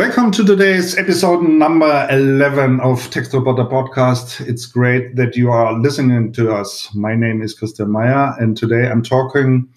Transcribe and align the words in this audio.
Welcome 0.00 0.30
to 0.32 0.44
today's 0.46 0.96
episode 0.96 1.42
number 1.42 2.08
11 2.10 2.80
of 2.80 3.10
Text 3.10 3.32
Roboter 3.32 3.68
Podcast. 3.68 4.40
It's 4.48 4.64
great 4.64 5.14
that 5.16 5.36
you 5.36 5.50
are 5.50 5.78
listening 5.78 6.32
to 6.32 6.54
us. 6.54 6.88
My 6.94 7.14
name 7.14 7.42
is 7.42 7.52
Christian 7.52 7.90
Meyer, 7.90 8.34
and 8.38 8.56
today 8.56 8.88
I'm 8.88 9.02
talking 9.02 9.68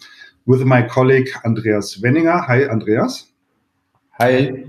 with 0.46 0.62
my 0.62 0.82
colleague 0.82 1.28
Andreas 1.44 2.00
Wenninger. 2.00 2.46
Hi, 2.46 2.64
Andreas. 2.64 3.26
Hi. 4.18 4.64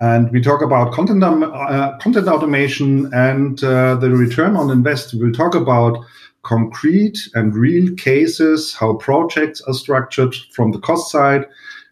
And 0.00 0.30
we 0.32 0.40
talk 0.40 0.62
about 0.62 0.94
content, 0.94 1.22
um, 1.22 1.42
uh, 1.42 1.98
content 1.98 2.26
automation 2.26 3.12
and 3.12 3.62
uh, 3.62 3.96
the 3.96 4.08
return 4.08 4.56
on 4.56 4.70
invest. 4.70 5.12
We'll 5.12 5.32
talk 5.32 5.54
about 5.54 6.02
concrete 6.44 7.18
and 7.34 7.54
real 7.54 7.94
cases, 7.96 8.72
how 8.72 8.94
projects 8.94 9.60
are 9.60 9.74
structured 9.74 10.34
from 10.52 10.72
the 10.72 10.78
cost 10.78 11.12
side, 11.12 11.44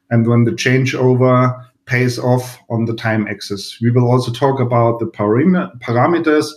and 0.09 0.27
when 0.27 0.45
the 0.45 0.53
changeover 0.53 1.66
pays 1.87 2.19
off 2.19 2.59
on 2.69 2.85
the 2.85 2.95
time 2.95 3.27
axis. 3.29 3.79
We 3.81 3.91
will 3.91 4.11
also 4.11 4.33
talk 4.33 4.61
about 4.61 4.99
the 4.99 5.07
param 5.07 5.79
parameters 5.81 6.53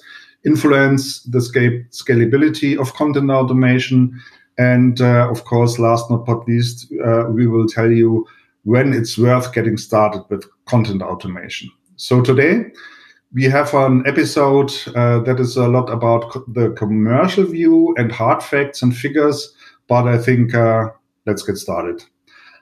influence 0.46 1.24
the 1.24 1.40
scalability 1.40 2.80
of 2.80 2.94
content 2.94 3.30
automation. 3.30 4.20
And 4.58 5.00
uh, 5.02 5.30
of 5.30 5.46
course, 5.46 5.80
last 5.80 6.10
but 6.10 6.28
not 6.28 6.48
least, 6.48 6.92
uh, 7.06 7.26
we 7.30 7.48
will 7.48 7.68
tell 7.68 7.92
you 7.92 8.26
when 8.64 8.94
it's 8.94 9.18
worth 9.18 9.54
getting 9.54 9.78
started 9.78 10.24
with 10.30 10.46
content 10.66 11.02
automation. 11.02 11.70
So 11.96 12.22
today 12.22 12.66
we 13.34 13.44
have 13.44 13.74
an 13.74 14.04
episode 14.08 14.72
uh, 14.96 15.20
that 15.20 15.40
is 15.40 15.56
a 15.56 15.68
lot 15.68 15.90
about 15.90 16.32
co 16.32 16.44
the 16.48 16.72
commercial 16.72 17.46
view 17.46 17.94
and 17.98 18.12
hard 18.12 18.42
facts 18.42 18.82
and 18.82 18.96
figures. 18.96 19.54
But 19.88 20.08
I 20.08 20.18
think 20.18 20.54
uh, 20.54 20.90
let's 21.26 21.44
get 21.44 21.58
started. 21.58 22.04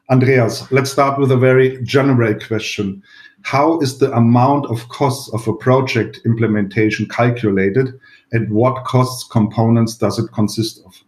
Andreas, 0.09 0.71
let's 0.71 0.91
start 0.91 1.19
with 1.19 1.31
a 1.31 1.37
very 1.37 1.81
general 1.83 2.33
question. 2.39 3.03
How 3.41 3.79
is 3.81 3.99
the 3.99 4.11
amount 4.13 4.65
of 4.67 4.87
costs 4.89 5.31
of 5.33 5.47
a 5.47 5.53
project 5.53 6.21
implementation 6.25 7.07
calculated 7.09 7.99
and 8.31 8.49
what 8.51 8.85
costs 8.85 9.27
components 9.29 9.95
does 9.95 10.17
it 10.17 10.31
consist 10.31 10.81
of? 10.85 11.03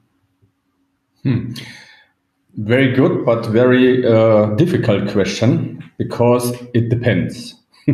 Hmm. 1.24 1.54
Very 2.56 2.94
good, 2.94 3.26
but 3.26 3.46
very 3.46 4.06
uh, 4.06 4.48
difficult 4.56 5.10
question 5.12 5.84
because 5.98 6.52
it 6.74 6.90
depends. 6.90 7.56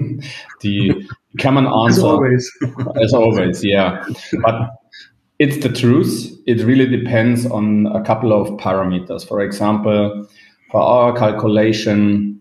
the 0.61 1.07
common 1.39 1.67
answer, 1.67 1.99
as 1.99 2.03
always, 2.03 2.51
as 3.03 3.13
always, 3.13 3.63
yeah. 3.63 4.03
But 4.41 4.69
it's 5.37 5.57
the 5.63 5.69
truth. 5.69 6.31
It 6.47 6.63
really 6.63 6.87
depends 6.87 7.45
on 7.45 7.87
a 7.87 8.03
couple 8.03 8.33
of 8.33 8.47
parameters. 8.59 9.27
For 9.27 9.41
example, 9.41 10.27
for 10.75 10.81
our 10.81 11.17
calculation, 11.17 12.37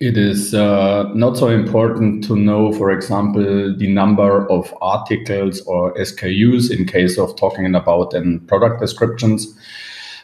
it 0.00 0.16
is 0.16 0.54
uh, 0.54 1.04
not 1.12 1.36
so 1.36 1.48
important 1.48 2.24
to 2.24 2.34
know, 2.34 2.72
for 2.72 2.90
example, 2.90 3.76
the 3.76 3.86
number 3.86 4.50
of 4.50 4.74
articles 4.80 5.60
or 5.66 5.92
SKUs 5.92 6.70
in 6.70 6.86
case 6.86 7.18
of 7.18 7.36
talking 7.36 7.74
about 7.74 8.14
in 8.14 8.40
product 8.46 8.80
descriptions 8.80 9.54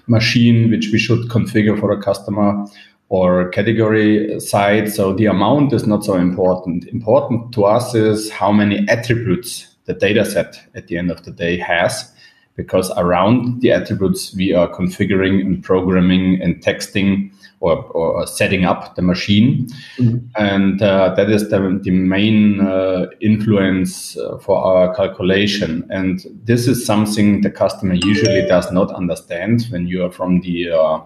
machine, 0.07 0.71
which 0.71 0.89
we 0.91 0.99
should 0.99 1.29
configure 1.29 1.79
for 1.79 1.93
a 1.93 2.01
customer 2.01 2.65
or 3.11 3.51
category 3.51 4.41
side. 4.41 4.91
So 4.91 5.13
the 5.13 5.27
amount 5.27 5.75
is 5.75 5.87
not 5.87 6.07
so 6.07 6.15
important. 6.15 6.87
Important 6.87 7.53
to 7.53 7.67
us 7.67 7.95
is 7.95 8.31
how 8.31 8.51
many 8.51 8.89
attributes 8.89 9.77
the 9.85 9.93
data 9.93 10.25
set 10.25 10.59
at 10.75 10.87
the 10.87 10.97
end 10.97 11.11
of 11.11 11.23
the 11.25 11.33
day 11.33 11.59
has 11.59 12.11
because 12.57 12.91
around 12.97 13.61
the 13.61 13.71
attributes 13.71 14.35
we 14.35 14.53
are 14.53 14.69
configuring 14.69 15.41
and 15.41 15.63
programming 15.63 16.41
and 16.41 16.63
texting 16.63 17.31
or, 17.61 17.85
or 17.93 18.27
setting 18.27 18.65
up 18.65 18.95
the 18.97 19.03
machine. 19.03 19.67
Mm-hmm. 19.99 20.27
And 20.37 20.83
uh, 20.83 21.15
that 21.15 21.31
is 21.31 21.49
the, 21.49 21.81
the 21.83 21.91
main 21.91 22.61
uh, 22.61 23.07
influence 23.21 24.17
uh, 24.17 24.39
for 24.39 24.59
our 24.59 24.95
calculation. 24.95 25.87
And 25.91 26.25
this 26.45 26.67
is 26.67 26.85
something 26.85 27.43
the 27.43 27.51
customer 27.51 27.95
usually 27.95 28.47
does 28.47 28.71
not 28.73 28.93
understand 28.93 29.67
when 29.71 29.87
you 29.87 30.05
are 30.05 30.11
from 30.11 30.41
the 30.41 30.71
uh, 30.71 31.01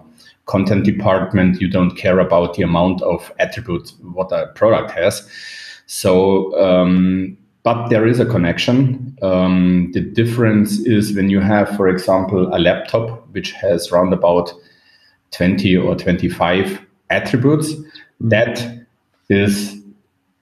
content 0.47 0.85
department. 0.85 1.61
You 1.61 1.69
don't 1.69 1.97
care 1.97 2.19
about 2.19 2.55
the 2.55 2.63
amount 2.63 3.03
of 3.03 3.33
attributes 3.39 3.95
what 4.03 4.33
a 4.33 4.49
product 4.55 4.91
has. 4.93 5.29
So 5.87 6.57
um, 6.61 7.37
but 7.63 7.89
there 7.89 8.07
is 8.07 8.21
a 8.21 8.27
connection. 8.27 9.17
Um, 9.23 9.91
the 9.93 10.01
difference 10.01 10.79
is 10.81 11.15
when 11.15 11.29
you 11.29 11.41
have, 11.41 11.69
for 11.77 11.89
example, 11.89 12.49
a 12.55 12.59
laptop 12.59 13.29
which 13.33 13.53
has 13.53 13.93
round 13.93 14.13
about 14.13 14.53
20 15.33 15.77
or 15.77 15.95
25 15.95 16.81
attributes, 17.11 17.73
mm-hmm. 17.73 18.29
that 18.31 18.87
is 19.29 19.77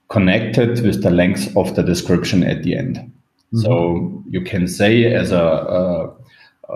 connected 0.09 0.81
with 0.83 1.03
the 1.03 1.11
length 1.11 1.55
of 1.57 1.75
the 1.75 1.83
description 1.83 2.43
at 2.45 2.63
the 2.63 2.77
end. 2.77 2.97
Mm-hmm. 2.97 3.61
So 3.61 4.23
you 4.29 4.43
can 4.43 4.69
say 4.69 5.13
as 5.13 5.33
a 5.33 5.43
uh, 5.43 6.15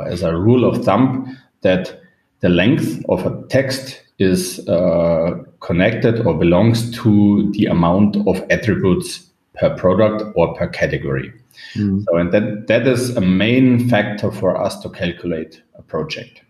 as 0.06 0.22
a 0.22 0.34
rule 0.34 0.64
of 0.64 0.84
thumb 0.84 1.38
that 1.60 2.00
the 2.41 2.48
length 2.48 3.04
of 3.09 3.26
a 3.26 3.47
text 3.48 4.03
is 4.19 4.66
uh, 4.69 5.34
connected 5.60 6.26
or 6.26 6.34
belongs 6.34 6.91
to 7.03 7.50
the 7.53 7.66
amount 7.66 8.16
of 8.26 8.42
attributes 8.50 9.28
per 9.54 9.74
product 9.76 10.24
or 10.34 10.54
per 10.54 10.68
category. 10.68 11.32
Mm. 11.74 12.04
So, 12.04 12.16
and 12.16 12.32
that, 12.32 12.66
that 12.68 12.86
is 12.86 13.16
a 13.16 13.20
main 13.20 13.88
factor 13.88 14.30
for 14.30 14.60
us 14.60 14.80
to 14.80 14.88
calculate 14.88 15.62
a 15.76 15.82
project. 15.82 16.42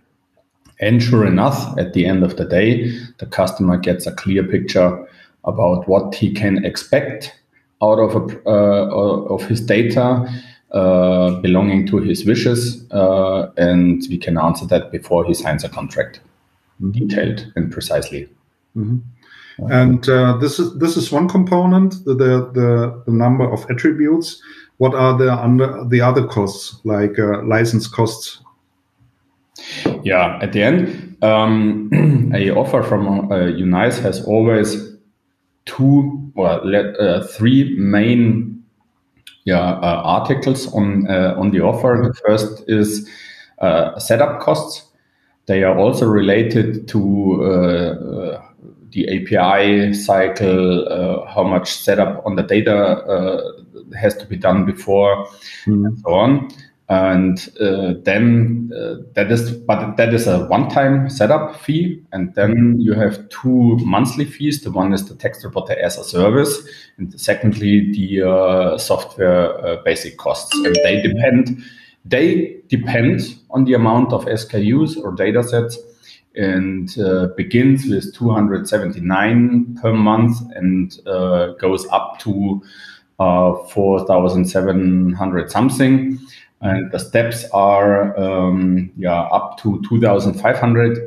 And 0.81 1.03
sure 1.03 1.27
enough, 1.27 1.79
at 1.79 1.93
the 1.93 2.07
end 2.07 2.25
of 2.25 2.37
the 2.37 2.45
day, 2.45 2.91
the 3.19 3.27
customer 3.27 3.77
gets 3.77 4.07
a 4.07 4.13
clear 4.13 4.43
picture 4.43 5.09
about 5.45 5.89
what 5.89 6.15
he 6.15 6.33
can 6.33 6.65
expect 6.65 7.39
out 7.83 7.99
of 7.99 8.15
a, 8.15 8.49
uh, 8.49 9.35
of 9.35 9.43
his 9.45 9.61
data 9.61 10.29
uh, 10.73 11.33
belonging 11.41 11.87
to 11.87 11.99
his 11.99 12.25
wishes, 12.25 12.91
uh, 12.93 13.51
and 13.57 14.03
we 14.09 14.17
can 14.17 14.39
answer 14.39 14.65
that 14.67 14.91
before 14.91 15.25
he 15.25 15.35
signs 15.35 15.65
a 15.65 15.69
contract, 15.69 16.21
mm-hmm. 16.81 16.93
detailed 16.93 17.53
and 17.57 17.71
precisely. 17.71 18.25
Mm-hmm. 18.77 18.99
And 19.59 20.09
uh, 20.09 20.39
this 20.39 20.59
is 20.59 20.77
this 20.79 20.97
is 20.97 21.13
one 21.13 21.29
component, 21.29 22.05
the, 22.05 22.15
the 22.15 23.03
the 23.07 23.13
number 23.13 23.51
of 23.51 23.67
attributes. 23.71 24.43
What 24.79 24.95
are 24.95 25.17
the 25.17 25.33
under 25.33 25.85
the 25.89 26.01
other 26.01 26.27
costs, 26.27 26.81
like 26.85 27.19
uh, 27.19 27.43
license 27.43 27.87
costs? 27.87 28.41
Yeah, 30.03 30.39
at 30.43 30.53
the 30.53 30.63
end, 30.63 31.17
um, 31.23 31.91
a 32.35 32.51
offer 32.51 32.83
from 32.83 33.31
uh, 33.31 33.37
Unice 33.37 34.01
has 34.01 34.25
always 34.25 34.93
two 35.65 36.33
or 36.35 36.49
uh, 36.49 37.23
three 37.25 37.77
main 37.79 38.65
yeah 39.45 39.61
uh, 39.61 40.03
articles 40.05 40.73
on 40.75 41.07
uh, 41.09 41.35
on 41.37 41.51
the 41.51 41.61
offer. 41.61 42.01
The 42.03 42.15
first 42.27 42.65
is 42.69 43.09
uh, 43.59 43.99
setup 43.99 44.41
costs. 44.41 44.89
They 45.47 45.63
are 45.65 45.77
also 45.77 46.07
related 46.07 46.89
to 46.89 48.41
the 48.93 49.09
API 49.09 49.95
cycle, 49.95 50.87
uh, 50.89 51.27
how 51.27 51.43
much 51.43 51.73
setup 51.73 52.25
on 52.25 52.37
the 52.37 52.43
data 52.43 52.77
uh, 52.77 53.53
has 53.99 54.15
to 54.17 54.27
be 54.27 54.37
done 54.37 54.65
before, 54.65 55.27
mm. 55.67 55.87
and 55.87 55.99
so 55.99 56.13
on. 56.13 56.49
And 56.89 57.39
uh, 57.59 57.95
then 58.03 58.71
uh, 58.77 58.97
that 59.15 59.33
is, 59.33 59.51
but 59.53 59.97
that 59.97 60.13
is 60.13 60.27
a 60.27 60.45
one-time 60.47 61.09
setup 61.09 61.57
fee, 61.57 62.03
and 62.13 62.35
then 62.35 62.77
you 62.79 62.93
have 62.93 63.29
two 63.31 63.79
monthly 63.79 64.27
fees. 64.27 64.63
The 64.63 64.71
one 64.71 64.93
is 64.93 65.09
the 65.09 65.15
text 65.15 65.43
roboter 65.43 65.79
as 65.81 65.97
a 65.97 66.05
service, 66.05 66.63
and 66.99 67.19
secondly 67.19 67.93
the 67.93 68.29
uh, 68.29 68.79
software 68.79 69.67
uh, 69.67 69.77
basic 69.85 70.19
costs, 70.19 70.55
and 70.55 70.75
they 70.85 71.01
depend. 71.01 71.63
They 72.05 72.57
depend 72.69 73.39
on 73.51 73.65
the 73.65 73.75
amount 73.75 74.13
of 74.13 74.25
SKUs 74.25 74.97
or 74.97 75.13
data 75.13 75.45
sets 75.45 75.79
and 76.35 76.99
uh, 76.99 77.29
begins 77.37 77.87
with 77.87 78.15
279 78.15 79.79
per 79.81 79.93
month 79.93 80.39
and 80.55 81.01
uh, 81.07 81.53
goes 81.53 81.87
up 81.89 82.19
to 82.21 82.63
uh, 83.19 83.55
4,700 83.69 85.51
something. 85.51 86.19
And 86.61 86.93
the 86.93 86.99
steps 86.99 87.45
are 87.53 88.17
um, 88.19 88.91
yeah 88.97 89.23
up 89.23 89.59
to 89.59 89.83
2,500 89.89 90.99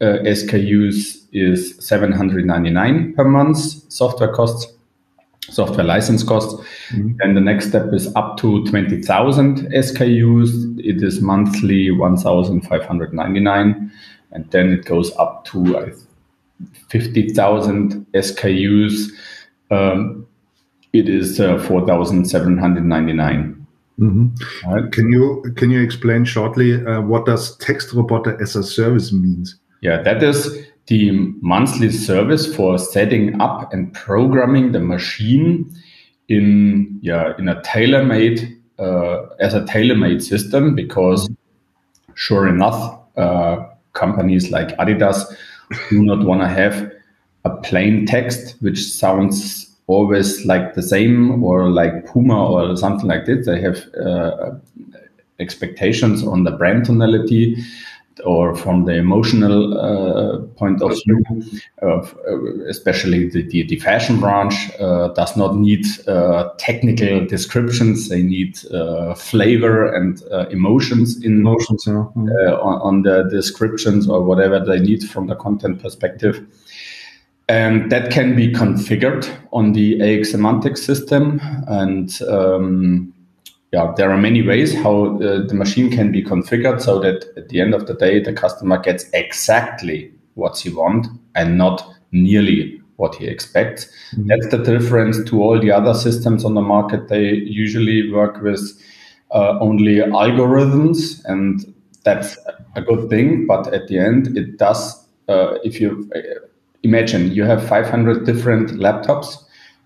uh, 0.00 0.04
SKUs 0.04 1.24
is 1.32 1.76
799 1.84 3.14
per 3.14 3.24
month 3.24 3.58
software 3.92 4.32
costs, 4.32 4.72
software 5.40 5.84
license 5.84 6.22
costs. 6.22 6.54
Mm-hmm. 6.90 7.16
And 7.20 7.36
the 7.36 7.40
next 7.40 7.68
step 7.68 7.92
is 7.92 8.14
up 8.14 8.36
to 8.38 8.64
20,000 8.66 9.72
SKUs. 9.72 10.78
It 10.78 11.02
is 11.02 11.20
monthly 11.20 11.90
1,599 11.90 13.92
and 14.34 14.50
then 14.50 14.72
it 14.72 14.84
goes 14.84 15.14
up 15.16 15.44
to 15.46 15.76
uh, 15.76 15.90
50,000 16.90 18.06
SKUs. 18.14 19.08
Um, 19.70 20.26
it 20.92 21.08
is 21.08 21.40
uh, 21.40 21.58
4,799. 21.58 23.66
Mm-hmm. 23.98 24.72
Right. 24.72 24.90
Can 24.90 25.08
you 25.08 25.44
can 25.56 25.70
you 25.70 25.80
explain 25.80 26.24
shortly 26.24 26.84
uh, 26.84 27.00
what 27.00 27.26
does 27.26 27.56
text 27.58 27.92
roboter 27.92 28.40
as 28.42 28.56
a 28.56 28.64
service 28.64 29.12
means? 29.12 29.56
Yeah, 29.82 30.02
that 30.02 30.20
is 30.20 30.66
the 30.86 31.12
monthly 31.40 31.92
service 31.92 32.52
for 32.52 32.76
setting 32.78 33.40
up 33.40 33.72
and 33.72 33.94
programming 33.94 34.72
the 34.72 34.80
machine 34.80 35.72
in 36.28 36.98
yeah 37.02 37.34
in 37.38 37.48
a 37.48 37.62
tailor-made 37.62 38.56
uh, 38.78 39.26
as 39.38 39.54
a 39.54 39.64
tailor-made 39.66 40.22
system 40.22 40.74
because 40.74 41.28
sure 42.14 42.48
enough 42.48 42.98
uh, 43.16 43.64
companies 43.94 44.50
like 44.50 44.76
adidas 44.76 45.24
do 45.90 46.02
not 46.02 46.24
want 46.24 46.40
to 46.42 46.48
have 46.48 46.92
a 47.44 47.50
plain 47.62 48.06
text 48.06 48.56
which 48.60 48.82
sounds 48.82 49.74
always 49.86 50.44
like 50.46 50.74
the 50.74 50.82
same 50.82 51.42
or 51.44 51.68
like 51.68 52.06
puma 52.06 52.50
or 52.50 52.76
something 52.76 53.06
like 53.06 53.26
this. 53.26 53.46
They 53.46 53.60
have 53.60 53.84
uh, 53.94 54.52
expectations 55.40 56.24
on 56.26 56.44
the 56.44 56.52
brand 56.52 56.86
tonality 56.86 57.56
or 58.24 58.54
from 58.54 58.84
the 58.84 58.92
emotional 58.92 59.78
uh, 59.78 60.38
point 60.56 60.82
of 60.82 60.92
view, 61.04 61.22
uh, 61.82 62.02
especially 62.68 63.28
the, 63.28 63.42
the, 63.42 63.64
the, 63.64 63.78
fashion 63.78 64.20
branch 64.20 64.54
uh, 64.78 65.08
does 65.08 65.36
not 65.36 65.56
need 65.56 65.84
uh, 66.06 66.50
technical 66.58 67.26
descriptions. 67.26 68.08
They 68.08 68.22
need 68.22 68.58
uh, 68.72 69.14
flavor 69.14 69.92
and 69.92 70.22
uh, 70.30 70.46
emotions 70.50 71.22
in 71.22 71.40
emotions 71.40 71.84
yeah. 71.86 71.94
on, 71.94 72.80
on, 72.82 73.02
the 73.02 73.28
descriptions 73.30 74.08
or 74.08 74.22
whatever 74.22 74.60
they 74.60 74.78
need 74.78 75.02
from 75.04 75.26
the 75.26 75.36
content 75.36 75.82
perspective. 75.82 76.46
And 77.48 77.90
that 77.92 78.10
can 78.10 78.34
be 78.34 78.52
configured 78.52 79.28
on 79.52 79.72
the 79.72 80.00
AX 80.00 80.30
semantic 80.30 80.76
system 80.76 81.40
and 81.66 82.10
um, 82.28 83.13
yeah, 83.74 83.92
there 83.96 84.12
are 84.12 84.16
many 84.16 84.40
ways 84.40 84.72
how 84.72 85.16
uh, 85.16 85.44
the 85.48 85.54
machine 85.54 85.90
can 85.90 86.12
be 86.12 86.22
configured 86.22 86.80
so 86.80 87.00
that 87.00 87.24
at 87.36 87.48
the 87.48 87.60
end 87.60 87.74
of 87.74 87.88
the 87.88 87.94
day, 87.94 88.20
the 88.20 88.32
customer 88.32 88.78
gets 88.78 89.06
exactly 89.12 90.12
what 90.34 90.56
he 90.56 90.70
wants 90.70 91.08
and 91.34 91.58
not 91.58 91.84
nearly 92.12 92.80
what 92.98 93.16
he 93.16 93.26
expects. 93.26 93.86
Mm-hmm. 93.86 94.28
That's 94.28 94.48
the 94.48 94.58
difference 94.58 95.24
to 95.28 95.42
all 95.42 95.58
the 95.60 95.72
other 95.72 95.92
systems 95.92 96.44
on 96.44 96.54
the 96.54 96.60
market. 96.60 97.08
They 97.08 97.30
usually 97.64 98.12
work 98.12 98.40
with 98.40 98.80
uh, 99.32 99.58
only 99.58 99.96
algorithms, 99.96 101.24
and 101.24 101.74
that's 102.04 102.38
a 102.76 102.80
good 102.80 103.10
thing. 103.10 103.44
But 103.44 103.74
at 103.74 103.88
the 103.88 103.98
end, 103.98 104.38
it 104.38 104.56
does. 104.56 105.04
Uh, 105.28 105.54
if 105.64 105.80
you 105.80 106.08
uh, 106.14 106.20
imagine 106.84 107.32
you 107.32 107.42
have 107.42 107.66
500 107.66 108.24
different 108.24 108.70
laptops, 108.74 109.34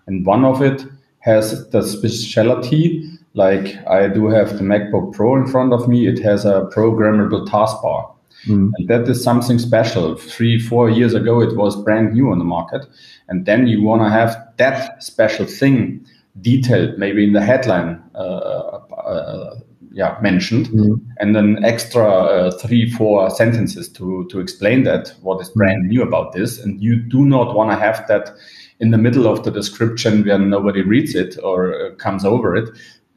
and 0.05 0.27
one 0.27 0.45
of 0.45 0.61
it 0.61 0.85
has 1.21 1.67
the 1.71 1.81
specialty 1.81 3.18
like 3.33 3.75
I 3.87 4.07
do 4.07 4.27
have 4.27 4.57
the 4.57 4.63
MacBook 4.63 5.13
Pro 5.13 5.35
in 5.35 5.47
front 5.47 5.73
of 5.73 5.87
me. 5.87 6.07
It 6.07 6.19
has 6.23 6.45
a 6.45 6.69
programmable 6.73 7.47
taskbar. 7.47 8.11
Mm. 8.45 8.71
And 8.77 8.87
that 8.87 9.07
is 9.07 9.23
something 9.23 9.59
special. 9.59 10.15
Three, 10.15 10.59
four 10.59 10.89
years 10.89 11.13
ago, 11.13 11.41
it 11.41 11.55
was 11.55 11.81
brand 11.83 12.13
new 12.13 12.31
on 12.31 12.39
the 12.39 12.45
market. 12.45 12.85
And 13.27 13.45
then 13.45 13.67
you 13.67 13.81
want 13.81 14.01
to 14.01 14.09
have 14.09 14.37
that 14.57 15.03
special 15.03 15.45
thing 15.45 16.05
detailed, 16.41 16.97
maybe 16.97 17.23
in 17.23 17.33
the 17.33 17.41
headline, 17.41 18.01
uh, 18.15 18.17
uh, 18.17 19.59
yeah, 19.91 20.17
mentioned, 20.21 20.67
mm. 20.67 21.01
and 21.17 21.35
then 21.35 21.63
extra 21.65 22.07
uh, 22.07 22.51
three, 22.59 22.89
four 22.91 23.29
sentences 23.31 23.89
to, 23.89 24.27
to 24.29 24.39
explain 24.39 24.83
that, 24.83 25.13
what 25.21 25.41
is 25.41 25.49
brand 25.49 25.89
new 25.89 26.01
about 26.01 26.31
this. 26.31 26.59
And 26.59 26.81
you 26.81 26.95
do 26.95 27.25
not 27.25 27.55
want 27.55 27.71
to 27.71 27.77
have 27.77 28.07
that 28.07 28.31
in 28.79 28.91
the 28.91 28.97
middle 28.97 29.27
of 29.27 29.43
the 29.43 29.51
description 29.51 30.23
where 30.23 30.39
nobody 30.39 30.81
reads 30.81 31.15
it 31.15 31.37
or 31.43 31.73
uh, 31.73 31.95
comes 31.95 32.23
over 32.23 32.55
it 32.55 32.69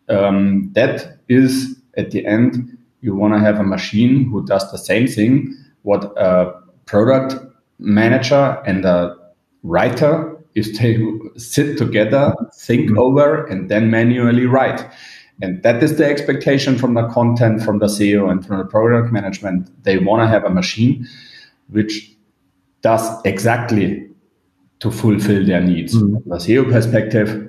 um, 0.08 0.70
that 0.72 1.18
is 1.28 1.80
at 1.96 2.10
the 2.10 2.24
end 2.26 2.78
you 3.00 3.14
want 3.14 3.34
to 3.34 3.40
have 3.40 3.58
a 3.58 3.64
machine 3.64 4.30
who 4.30 4.44
does 4.46 4.70
the 4.70 4.78
same 4.78 5.06
thing 5.06 5.54
what 5.82 6.04
a 6.16 6.52
product 6.86 7.34
manager 7.78 8.62
and 8.66 8.84
a 8.84 9.14
writer 9.62 10.36
is 10.54 10.72
they 10.78 10.98
sit 11.36 11.78
together 11.78 12.34
think 12.54 12.90
mm-hmm. 12.90 12.98
over 12.98 13.46
and 13.46 13.68
then 13.68 13.90
manually 13.90 14.46
write 14.46 14.86
and 15.40 15.62
that 15.62 15.82
is 15.82 15.96
the 15.96 16.04
expectation 16.04 16.78
from 16.78 16.94
the 16.94 17.06
content 17.08 17.62
from 17.62 17.78
the 17.78 17.86
ceo 17.86 18.30
and 18.30 18.46
from 18.46 18.58
the 18.58 18.64
product 18.64 19.12
management 19.12 19.70
they 19.84 19.98
want 19.98 20.22
to 20.22 20.26
have 20.26 20.44
a 20.44 20.50
machine 20.50 21.06
which 21.68 22.14
does 22.82 23.20
exactly 23.24 24.08
to 24.80 24.90
fulfill 24.90 25.44
their 25.44 25.60
needs 25.60 25.94
mm-hmm. 25.94 26.14
from 26.14 26.28
the 26.28 26.36
ceo 26.36 26.70
perspective 26.70 27.48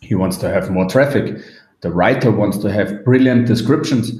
he 0.00 0.14
wants 0.14 0.36
to 0.36 0.48
have 0.48 0.70
more 0.70 0.88
traffic 0.88 1.36
the 1.80 1.90
writer 1.90 2.30
wants 2.30 2.58
to 2.58 2.72
have 2.72 3.04
brilliant 3.04 3.46
descriptions, 3.46 4.12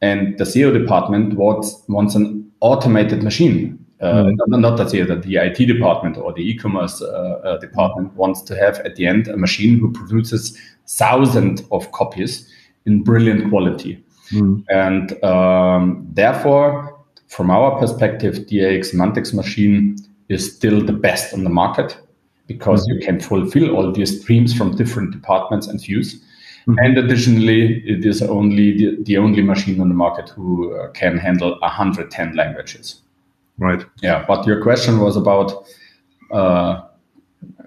and 0.00 0.38
the 0.38 0.44
SEO 0.44 0.72
department 0.72 1.34
wants 1.34 1.82
wants 1.88 2.14
an 2.14 2.50
automated 2.60 3.22
machine. 3.22 3.76
Uh, 4.00 4.24
mm. 4.24 4.32
not, 4.46 4.60
not 4.60 4.76
the 4.78 4.84
SEO, 4.84 5.22
the 5.22 5.36
IT 5.36 5.66
department 5.66 6.16
or 6.16 6.32
the 6.32 6.40
e-commerce 6.40 7.02
uh, 7.02 7.06
uh, 7.44 7.58
department 7.58 8.10
wants 8.14 8.40
to 8.40 8.56
have 8.56 8.78
at 8.78 8.96
the 8.96 9.06
end 9.06 9.28
a 9.28 9.36
machine 9.36 9.78
who 9.78 9.92
produces 9.92 10.58
thousands 10.86 11.62
of 11.70 11.92
copies 11.92 12.50
in 12.86 13.02
brilliant 13.02 13.50
quality. 13.50 14.02
Mm. 14.32 14.64
And 14.70 15.22
um, 15.22 16.06
therefore, 16.12 16.98
from 17.28 17.50
our 17.50 17.78
perspective, 17.78 18.48
the 18.48 18.64
AX 18.64 18.90
Semantics 18.90 19.32
machine 19.32 19.96
is 20.28 20.54
still 20.54 20.80
the 20.80 20.92
best 20.92 21.34
on 21.34 21.44
the 21.44 21.50
market 21.50 21.98
because 22.46 22.86
mm. 22.86 22.94
you 22.94 23.06
can 23.06 23.20
fulfill 23.20 23.76
all 23.76 23.92
these 23.92 24.20
streams 24.20 24.56
from 24.56 24.76
different 24.76 25.10
departments 25.12 25.66
and 25.66 25.80
views. 25.80 26.22
Mm-hmm. 26.66 26.78
And 26.78 26.98
additionally, 26.98 27.82
it 27.86 28.04
is 28.04 28.22
only 28.22 28.76
the, 28.76 28.96
the 29.02 29.16
only 29.16 29.42
machine 29.42 29.80
on 29.80 29.88
the 29.88 29.94
market 29.94 30.28
who 30.30 30.74
uh, 30.76 30.90
can 30.90 31.18
handle 31.18 31.58
110 31.60 32.36
languages. 32.36 33.00
Right. 33.58 33.84
Yeah. 34.02 34.24
But 34.26 34.46
your 34.46 34.62
question 34.62 35.00
was 35.00 35.16
about 35.16 35.52
uh, 36.30 36.82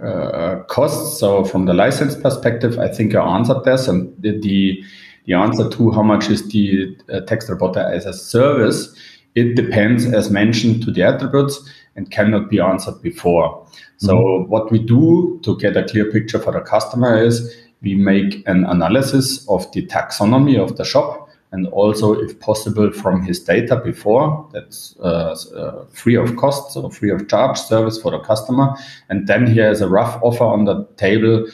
uh, 0.03 0.63
costs. 0.67 1.19
So 1.19 1.43
from 1.45 1.65
the 1.65 1.73
license 1.73 2.15
perspective, 2.15 2.77
I 2.79 2.87
think 2.87 3.15
I 3.15 3.23
answered 3.23 3.63
this, 3.63 3.87
and 3.87 4.13
the 4.21 4.39
the, 4.39 4.83
the 5.25 5.33
answer 5.33 5.69
to 5.69 5.91
how 5.91 6.03
much 6.03 6.29
is 6.29 6.49
the 6.49 6.97
uh, 7.11 7.21
text 7.21 7.49
roboter 7.49 7.79
as 7.79 8.05
a 8.05 8.13
service, 8.13 8.95
it 9.35 9.55
depends, 9.55 10.05
as 10.05 10.29
mentioned, 10.29 10.83
to 10.83 10.91
the 10.91 11.03
attributes 11.03 11.59
and 11.95 12.11
cannot 12.11 12.49
be 12.49 12.59
answered 12.59 13.01
before. 13.01 13.65
So 13.97 14.15
mm-hmm. 14.15 14.51
what 14.51 14.71
we 14.71 14.79
do 14.79 15.39
to 15.43 15.57
get 15.57 15.77
a 15.77 15.83
clear 15.83 16.11
picture 16.11 16.39
for 16.39 16.51
the 16.51 16.61
customer 16.61 17.21
is 17.21 17.55
we 17.83 17.95
make 17.95 18.47
an 18.47 18.63
analysis 18.65 19.47
of 19.47 19.71
the 19.73 19.85
taxonomy 19.85 20.57
of 20.57 20.77
the 20.77 20.85
shop 20.85 21.29
and 21.51 21.67
also, 21.67 22.13
if 22.19 22.39
possible, 22.39 22.91
from 22.91 23.21
his 23.21 23.39
data 23.39 23.75
before. 23.75 24.49
That's 24.51 24.95
uh, 24.99 25.35
uh, 25.55 25.85
free 25.91 26.15
of 26.15 26.35
cost, 26.35 26.73
so 26.73 26.89
free 26.89 27.11
of 27.11 27.27
charge 27.27 27.59
service 27.59 28.01
for 28.01 28.09
the 28.09 28.19
customer. 28.19 28.73
And 29.09 29.27
then 29.27 29.45
he 29.45 29.59
has 29.59 29.79
a 29.79 29.87
rough 29.87 30.19
offer 30.23 30.45
on 30.45 30.65
the 30.65 30.83
table, 30.97 31.45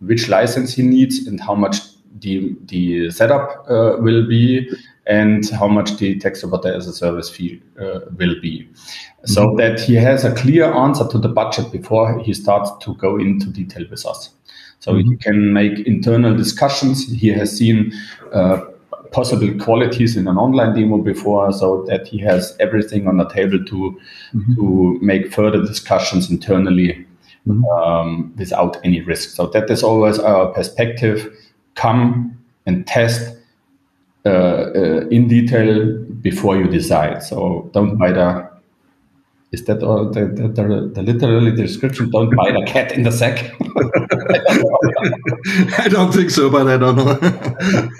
which 0.00 0.28
license 0.28 0.74
he 0.74 0.82
needs 0.82 1.28
and 1.28 1.40
how 1.40 1.54
much 1.54 1.76
the, 2.18 2.56
the 2.64 3.12
setup 3.12 3.64
uh, 3.70 3.96
will 4.00 4.26
be 4.26 4.68
and 5.06 5.48
how 5.50 5.68
much 5.68 5.98
the 5.98 6.18
text 6.18 6.42
roboter 6.42 6.74
as 6.74 6.88
a 6.88 6.92
service 6.92 7.30
fee 7.30 7.62
uh, 7.80 8.00
will 8.18 8.40
be. 8.40 8.68
So 9.24 9.46
mm-hmm. 9.46 9.56
that 9.58 9.80
he 9.80 9.94
has 9.94 10.24
a 10.24 10.34
clear 10.34 10.64
answer 10.72 11.06
to 11.08 11.18
the 11.18 11.28
budget 11.28 11.70
before 11.70 12.18
he 12.18 12.34
starts 12.34 12.72
to 12.84 12.94
go 12.96 13.18
into 13.18 13.50
detail 13.50 13.84
with 13.88 14.04
us. 14.04 14.30
So 14.84 14.92
mm-hmm. 14.92 15.12
he 15.12 15.16
can 15.16 15.54
make 15.54 15.86
internal 15.86 16.36
discussions. 16.36 17.10
He 17.10 17.28
has 17.28 17.56
seen 17.56 17.94
uh, 18.34 18.60
possible 19.12 19.50
qualities 19.58 20.14
in 20.14 20.28
an 20.28 20.36
online 20.36 20.74
demo 20.74 20.98
before, 20.98 21.50
so 21.54 21.86
that 21.88 22.06
he 22.06 22.18
has 22.18 22.54
everything 22.60 23.08
on 23.08 23.16
the 23.16 23.26
table 23.30 23.64
to 23.64 23.78
mm-hmm. 24.34 24.54
to 24.56 24.98
make 25.00 25.32
further 25.32 25.62
discussions 25.64 26.30
internally 26.30 27.06
mm-hmm. 27.48 27.64
um, 27.64 28.34
without 28.36 28.76
any 28.84 29.00
risk. 29.00 29.30
So 29.30 29.46
that 29.54 29.70
is 29.70 29.82
always 29.82 30.18
our 30.18 30.48
perspective. 30.52 31.34
Come 31.76 32.38
and 32.66 32.86
test 32.86 33.38
uh, 34.26 34.28
uh, 34.28 35.08
in 35.08 35.28
detail 35.28 35.96
before 36.20 36.58
you 36.58 36.68
decide. 36.68 37.22
So 37.22 37.70
don't 37.72 37.96
buy 37.96 38.12
the 38.12 38.54
is 39.54 39.64
that 39.66 39.82
all 39.84 40.10
the, 40.10 40.26
the, 40.26 40.48
the, 40.48 40.90
the 40.94 41.02
literally 41.02 41.52
description? 41.52 42.10
Don't 42.10 42.34
buy 42.34 42.50
the 42.50 42.64
cat 42.66 42.90
in 42.92 43.04
the 43.04 43.12
sack. 43.12 43.54
I 45.78 45.88
don't 45.88 46.12
think 46.12 46.30
so, 46.30 46.50
but 46.50 46.66
I 46.68 46.76
don't 46.76 46.96
know. 46.96 47.14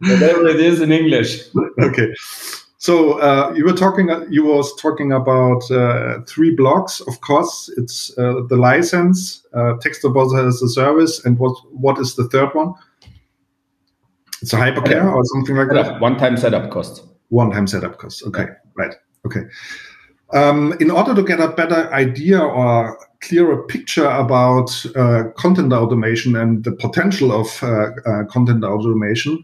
Whatever 0.00 0.48
it 0.48 0.60
is 0.60 0.80
in 0.80 0.92
English. 0.92 1.42
okay. 1.80 2.12
So 2.78 3.20
uh, 3.20 3.52
you 3.54 3.66
were 3.66 3.74
talking. 3.74 4.08
You 4.30 4.44
was 4.44 4.74
talking 4.76 5.12
about 5.12 5.70
uh, 5.70 6.22
three 6.26 6.54
blocks. 6.54 7.00
Of 7.02 7.20
course, 7.20 7.70
it's 7.76 8.16
uh, 8.16 8.40
the 8.48 8.56
license, 8.56 9.46
uh, 9.52 9.74
text 9.82 10.00
deposit 10.00 10.46
as 10.46 10.62
a 10.62 10.68
service, 10.68 11.22
and 11.26 11.38
what 11.38 11.54
what 11.72 11.98
is 11.98 12.14
the 12.14 12.26
third 12.28 12.54
one? 12.54 12.72
It's 14.40 14.54
a 14.54 14.56
hypercare 14.56 15.12
or 15.12 15.22
something 15.26 15.56
like 15.56 15.68
that. 15.68 16.00
One-time 16.00 16.38
setup 16.38 16.70
cost. 16.70 17.04
One-time 17.28 17.66
setup 17.66 17.98
cost. 17.98 18.22
Okay, 18.26 18.46
right. 18.74 18.94
Okay. 19.26 19.42
Um, 20.32 20.74
in 20.80 20.90
order 20.90 21.14
to 21.14 21.22
get 21.22 21.40
a 21.40 21.48
better 21.48 21.92
idea 21.92 22.40
or 22.40 22.98
clearer 23.20 23.62
picture 23.64 24.06
about 24.06 24.84
uh, 24.96 25.24
content 25.36 25.72
automation 25.72 26.36
and 26.36 26.64
the 26.64 26.72
potential 26.72 27.32
of 27.32 27.62
uh, 27.62 27.90
uh, 28.06 28.24
content 28.24 28.64
automation, 28.64 29.42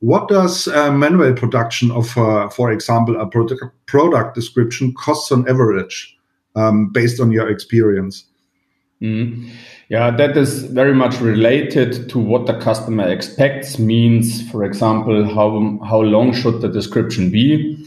what 0.00 0.28
does 0.28 0.66
manual 0.66 1.34
production 1.34 1.90
of, 1.90 2.08
for 2.54 2.72
example, 2.72 3.20
a 3.20 3.26
product, 3.26 3.62
product 3.84 4.34
description 4.34 4.94
cost 4.94 5.30
on 5.30 5.46
average? 5.46 6.16
um, 6.56 6.88
based 6.88 7.20
on 7.20 7.30
your 7.32 7.48
experience? 7.48 8.24
Mm. 9.00 9.50
Yeah, 9.88 10.10
that 10.10 10.36
is 10.36 10.64
very 10.64 10.94
much 10.94 11.20
related 11.20 12.08
to 12.10 12.18
what 12.18 12.46
the 12.46 12.58
customer 12.58 13.08
expects. 13.08 13.78
Means, 13.78 14.48
for 14.50 14.64
example, 14.64 15.24
how 15.24 15.78
how 15.84 16.00
long 16.00 16.32
should 16.32 16.60
the 16.60 16.68
description 16.68 17.30
be? 17.30 17.79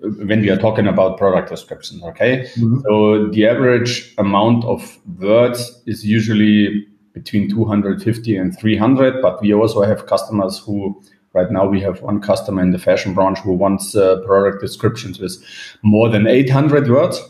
When 0.00 0.40
we 0.40 0.50
are 0.50 0.56
talking 0.56 0.86
about 0.86 1.18
product 1.18 1.48
descriptions, 1.50 2.02
okay. 2.04 2.48
Mm-hmm. 2.56 2.80
So 2.86 3.28
the 3.28 3.46
average 3.46 4.14
amount 4.18 4.64
of 4.64 4.98
words 5.18 5.82
is 5.86 6.06
usually 6.06 6.86
between 7.14 7.50
250 7.50 8.36
and 8.36 8.56
300. 8.56 9.20
But 9.20 9.40
we 9.42 9.52
also 9.52 9.82
have 9.82 10.06
customers 10.06 10.58
who 10.58 11.02
Right 11.34 11.50
now, 11.50 11.66
we 11.66 11.80
have 11.82 12.00
one 12.00 12.20
customer 12.20 12.62
in 12.62 12.70
the 12.70 12.78
fashion 12.78 13.12
branch 13.14 13.38
who 13.40 13.52
wants 13.52 13.94
uh, 13.94 14.20
product 14.24 14.60
descriptions 14.60 15.20
with 15.20 15.36
more 15.82 16.08
than 16.08 16.26
800 16.26 16.88
words. 16.88 17.22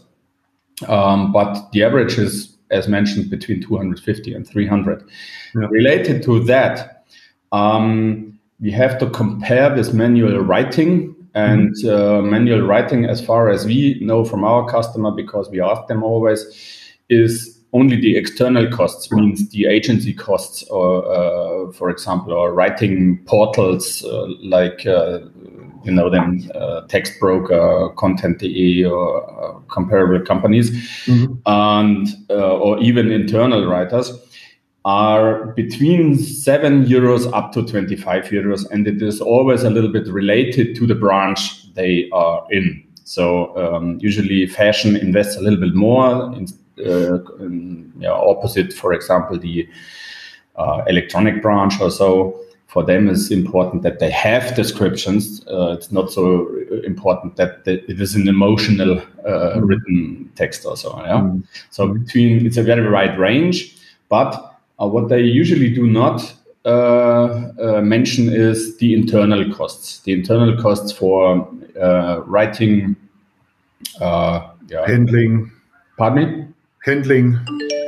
Um, 0.87 1.33
but 1.33 1.71
the 1.73 1.83
average 1.83 2.17
is, 2.17 2.57
as 2.71 2.87
mentioned, 2.87 3.29
between 3.29 3.61
250 3.61 4.33
and 4.33 4.47
300. 4.47 5.03
Yeah. 5.55 5.67
Related 5.69 6.23
to 6.23 6.43
that, 6.45 7.05
um, 7.51 8.39
we 8.61 8.71
have 8.71 8.99
to 8.99 9.11
compare 9.11 9.75
this 9.75 9.93
manual 9.93 10.39
writing 10.39 11.15
and 11.35 11.75
uh, 11.85 12.23
manual 12.23 12.63
writing, 12.63 13.05
as 13.05 13.25
far 13.25 13.49
as 13.49 13.67
we 13.67 13.99
know 14.01 14.25
from 14.25 14.45
our 14.45 14.69
customer, 14.69 15.11
because 15.11 15.49
we 15.51 15.61
ask 15.61 15.87
them 15.87 16.03
always, 16.03 16.45
is 17.09 17.59
only 17.73 18.01
the 18.01 18.17
external 18.17 18.71
costs 18.71 19.13
means 19.13 19.51
the 19.51 19.67
agency 19.67 20.15
costs 20.15 20.63
or 20.65 21.05
uh, 21.07 21.73
for 21.73 21.91
example 21.91 22.33
or 22.33 22.55
writing 22.55 23.23
portals 23.27 24.03
uh, 24.05 24.27
like 24.43 24.87
uh, 24.87 25.19
you 25.85 25.93
know 25.93 26.09
them 26.09 26.49
uh, 26.55 26.83
Textbroker 26.89 27.95
content.de 27.97 28.85
or 28.85 29.23
uh, 29.45 29.59
comparable 29.69 30.25
companies 30.25 30.71
mm-hmm. 31.07 31.35
and 31.47 32.09
uh, 32.31 32.57
or 32.57 32.79
even 32.79 33.13
internal 33.13 33.67
writers 33.67 34.11
are 34.89 35.53
between 35.53 36.17
7 36.17 36.85
euros 36.87 37.31
up 37.35 37.53
to 37.53 37.63
25 37.63 38.25
euros 38.31 38.65
and 38.71 38.87
it 38.87 39.03
is 39.03 39.21
always 39.21 39.63
a 39.65 39.71
little 39.71 39.93
bit 39.93 40.07
related 40.09 40.75
to 40.77 40.87
the 40.87 40.95
branch 40.95 41.73
they 41.75 42.09
are 42.13 42.47
in 42.51 42.83
so 43.05 43.57
um, 43.57 43.99
usually 44.01 44.47
fashion 44.47 44.97
invests 44.97 45.37
a 45.37 45.41
little 45.41 45.61
bit 45.61 45.75
more 45.75 46.33
in 46.35 46.47
uh, 46.85 47.19
yeah, 47.99 48.13
opposite, 48.13 48.73
for 48.73 48.93
example, 48.93 49.39
the 49.39 49.69
uh, 50.57 50.83
electronic 50.87 51.43
branch 51.43 51.81
or 51.81 51.91
so. 51.91 52.41
For 52.67 52.85
them, 52.85 53.09
it's 53.09 53.31
important 53.31 53.83
that 53.83 53.99
they 53.99 54.11
have 54.11 54.55
descriptions. 54.55 55.43
Uh, 55.47 55.73
it's 55.73 55.91
not 55.91 56.13
so 56.13 56.47
important 56.85 57.37
that, 57.37 57.65
that 57.65 57.89
it 57.89 57.99
is 57.99 58.15
an 58.15 58.29
emotional 58.29 59.01
mm. 59.25 59.67
written 59.67 60.31
text 60.37 60.67
or 60.67 60.77
so. 60.77 60.95
Yeah. 61.01 61.21
Mm. 61.21 61.45
So 61.71 61.95
between 61.95 62.45
it's 62.45 62.59
a 62.59 62.63
very 62.63 62.91
wide 62.91 63.19
range, 63.19 63.75
but 64.11 64.58
what 64.87 65.09
they 65.09 65.23
usually 65.23 65.71
do 65.75 65.87
not 65.87 66.35
uh, 66.65 66.69
uh, 66.69 67.81
mention 67.83 68.33
is 68.33 68.77
the 68.79 68.95
internal 68.95 69.53
costs. 69.53 70.01
The 70.01 70.13
internal 70.13 70.61
costs 70.61 70.93
for 70.93 71.49
uh, 71.81 72.21
writing, 72.27 72.97
yeah, 74.01 74.87
handling. 74.87 75.51
Pardon 75.97 76.25
me 76.25 76.49
handling 76.85 77.39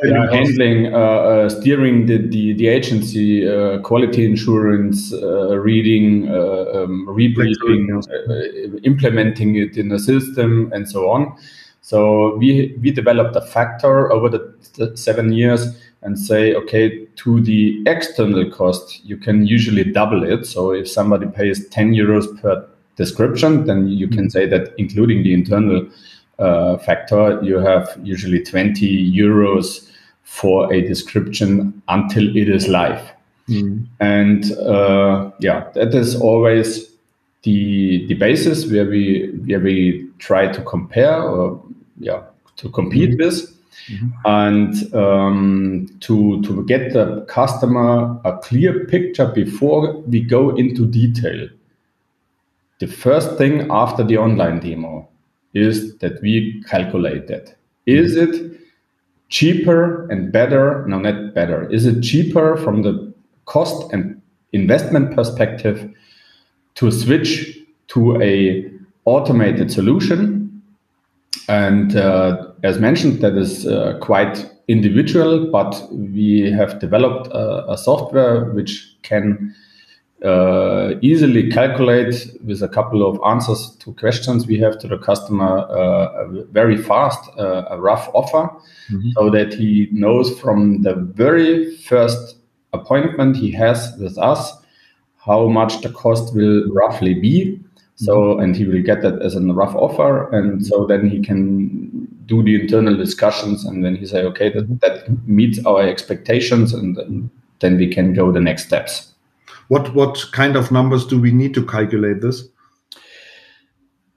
yeah, 0.03 0.31
handling, 0.31 0.95
uh, 0.95 0.99
uh, 0.99 1.49
steering 1.49 2.07
the, 2.07 2.19
the, 2.19 2.55
the 2.55 2.69
agency, 2.69 3.47
uh, 3.47 3.79
quality 3.81 4.25
insurance, 4.25 5.13
uh, 5.13 5.59
reading, 5.59 6.29
uh, 6.29 6.65
um, 6.75 7.07
rebriefing, 7.07 8.03
uh, 8.03 8.79
implementing 8.83 9.57
it 9.57 9.77
in 9.77 9.93
a 9.93 9.99
system, 9.99 10.71
and 10.73 10.89
so 10.89 11.11
on. 11.11 11.37
So 11.83 12.37
we 12.37 12.77
we 12.81 12.91
developed 12.91 13.37
a 13.37 13.41
factor 13.41 14.13
over 14.13 14.29
the, 14.29 14.55
the 14.77 14.97
seven 14.97 15.33
years 15.33 15.67
and 16.03 16.19
say, 16.19 16.55
okay, 16.55 17.07
to 17.17 17.41
the 17.41 17.83
external 17.87 18.51
cost, 18.51 19.05
you 19.05 19.17
can 19.17 19.47
usually 19.47 19.85
double 19.85 20.25
it. 20.25 20.47
So 20.47 20.73
if 20.73 20.89
somebody 20.89 21.27
pays 21.27 21.69
10 21.69 21.93
euros 21.93 22.41
per 22.41 22.67
description, 22.97 23.67
then 23.67 23.89
you 23.89 24.09
can 24.09 24.21
mm-hmm. 24.21 24.29
say 24.29 24.47
that 24.47 24.75
including 24.79 25.23
the 25.23 25.35
internal 25.35 25.87
uh, 26.39 26.79
factor, 26.79 27.43
you 27.43 27.59
have 27.59 27.99
usually 28.03 28.43
20 28.43 29.13
euros 29.15 29.91
for 30.23 30.73
a 30.73 30.81
description 30.81 31.83
until 31.89 32.37
it 32.37 32.49
is 32.49 32.69
live. 32.69 33.13
Mm. 33.49 33.87
And 33.99 34.53
uh, 34.53 35.33
yeah, 35.41 35.69
that 35.75 35.93
is 35.95 36.15
always 36.15 36.89
the 37.43 38.07
the 38.07 38.15
basis 38.15 38.71
where 38.71 38.85
we 38.85 39.33
where 39.47 39.61
we 39.61 40.09
try 40.19 40.47
to 40.47 40.63
compare 40.63 41.21
or 41.23 41.63
yeah 41.99 42.23
to 42.57 42.69
compete 42.71 43.19
mm-hmm. 43.19 43.25
with. 43.25 43.60
Mm-hmm. 43.89 44.09
and 44.25 44.95
um, 44.95 45.89
to 46.01 46.43
to 46.43 46.65
get 46.67 46.93
the 46.93 47.25
customer 47.29 48.21
a 48.25 48.37
clear 48.39 48.85
picture 48.87 49.27
before 49.27 49.99
we 49.99 50.21
go 50.21 50.51
into 50.57 50.87
detail. 50.87 51.49
The 52.81 52.87
first 52.89 53.37
thing 53.39 53.69
after 53.71 54.03
the 54.03 54.17
online 54.17 54.59
demo 54.59 55.09
is 55.55 55.97
that 55.99 56.21
we 56.23 56.63
calculate 56.69 57.29
that. 57.29 57.55
Is 57.87 58.17
it 58.17 58.59
cheaper 59.29 60.09
and 60.11 60.33
better? 60.33 60.85
No, 60.87 60.99
not 60.99 61.35
better. 61.35 61.71
Is 61.71 61.87
it 61.87 62.03
cheaper 62.03 62.57
from 62.57 62.83
the 62.83 63.13
cost 63.45 63.93
and 63.93 64.21
investment 64.53 65.15
perspective 65.15 65.91
to 66.77 66.91
switch 66.91 67.59
to 67.89 68.21
a 68.23 68.71
automated 69.05 69.71
solution? 69.71 70.40
And 71.51 71.97
uh, 71.97 72.53
as 72.63 72.79
mentioned, 72.79 73.23
that 73.23 73.37
is 73.37 73.67
uh, 73.67 73.99
quite 74.01 74.49
individual, 74.69 75.51
but 75.51 75.89
we 75.91 76.49
have 76.53 76.79
developed 76.79 77.27
a, 77.33 77.73
a 77.73 77.77
software 77.77 78.45
which 78.53 78.97
can 79.03 79.53
uh, 80.25 80.95
easily 81.01 81.51
calculate 81.51 82.39
with 82.45 82.63
a 82.63 82.69
couple 82.69 83.05
of 83.05 83.19
answers 83.27 83.75
to 83.81 83.93
questions 83.95 84.47
we 84.47 84.59
have 84.59 84.79
to 84.79 84.87
the 84.87 84.99
customer 84.99 85.61
uh, 85.61 86.29
very 86.53 86.77
fast 86.77 87.19
uh, 87.39 87.65
a 87.71 87.81
rough 87.81 88.09
offer 88.13 88.51
mm-hmm. 88.93 89.11
so 89.13 89.31
that 89.31 89.55
he 89.55 89.89
knows 89.93 90.39
from 90.39 90.83
the 90.83 90.95
very 90.95 91.75
first 91.77 92.37
appointment 92.75 93.35
he 93.35 93.51
has 93.51 93.97
with 93.99 94.19
us 94.19 94.53
how 95.17 95.49
much 95.49 95.81
the 95.81 95.89
cost 95.89 96.35
will 96.35 96.71
roughly 96.71 97.15
be 97.15 97.59
so 98.01 98.17
mm-hmm. 98.17 98.41
and 98.41 98.57
he 98.57 98.65
will 98.65 98.83
get 98.83 99.03
that 99.03 99.21
as 99.21 99.37
a 99.37 99.41
rough 99.41 99.75
offer. 99.75 100.31
And 100.31 100.65
so 100.65 100.87
then 100.87 101.09
he 101.09 101.21
can 101.21 102.09
do 102.25 102.43
the 102.43 102.63
internal 102.63 102.97
discussions. 102.97 103.67
And 103.67 103.85
then 103.85 103.95
he 103.95 104.07
say 104.07 104.23
okay 104.23 104.51
that, 104.51 104.81
that 104.81 105.29
meets 105.29 105.65
our 105.67 105.83
expectations. 105.83 106.73
And 106.73 107.29
then 107.59 107.77
we 107.77 107.93
can 107.93 108.15
go 108.15 108.33
the 108.33 108.41
next 108.41 108.67
steps. 108.67 109.13
What 109.69 109.95
what 109.95 110.25
kind 110.33 110.57
of 110.57 110.73
numbers 110.73 111.07
do 111.07 111.21
we 111.21 111.31
need 111.31 111.53
to 111.55 111.67
calculate 111.67 112.23
this? 112.23 112.49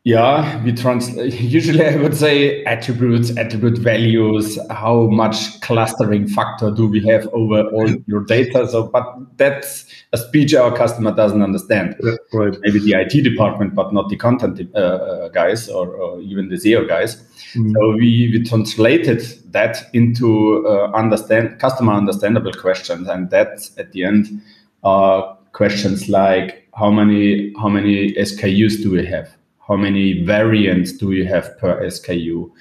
Yeah, 0.06 0.62
we 0.66 0.74
translate. 0.74 1.40
Usually, 1.40 1.86
I 1.86 1.96
would 1.96 2.16
say 2.16 2.62
attributes, 2.66 3.38
attribute 3.38 3.78
values. 3.78 4.60
How 4.70 5.08
much 5.08 5.62
clustering 5.62 6.28
factor 6.28 6.72
do 6.72 6.88
we 6.88 7.00
have 7.08 7.26
over 7.28 7.70
all 7.70 7.90
your 8.06 8.26
data? 8.26 8.68
So, 8.68 8.88
but 8.88 9.06
that's 9.38 9.86
a 10.12 10.18
speech 10.18 10.54
our 10.56 10.76
customer 10.76 11.16
doesn't 11.16 11.42
understand. 11.42 11.96
Yeah, 12.04 12.16
right. 12.34 12.58
Maybe 12.64 12.80
the 12.80 13.00
IT 13.00 13.24
department, 13.24 13.76
but 13.76 13.94
not 13.94 14.10
the 14.10 14.18
content 14.18 14.70
uh, 14.76 14.78
uh, 14.78 15.30
guys 15.30 15.70
or, 15.70 15.96
or, 15.96 16.20
even 16.20 16.50
the 16.50 16.56
SEO 16.56 16.86
guys. 16.86 17.24
Mm. 17.56 17.72
So 17.72 17.96
we 17.96 18.30
we 18.34 18.44
translated 18.44 19.22
that 19.54 19.90
into 19.94 20.68
uh, 20.68 20.92
understand 20.92 21.60
customer 21.60 21.94
understandable 21.94 22.52
questions, 22.52 23.08
and 23.08 23.30
that's 23.30 23.72
at 23.78 23.94
the 23.94 24.04
end 24.04 24.42
uh, 24.84 25.34
questions 25.54 26.10
like 26.10 26.68
how 26.76 26.92
many 26.92 27.54
how 27.62 27.70
many 27.70 28.12
SKUs 28.16 28.84
do 28.84 28.92
we 28.92 29.06
have? 29.06 29.34
How 29.68 29.78
many 29.78 30.24
variants 30.26 30.92
do 30.94 31.12
you 31.12 31.26
have 31.26 31.58
per 31.58 31.82
SKU? 31.86 32.52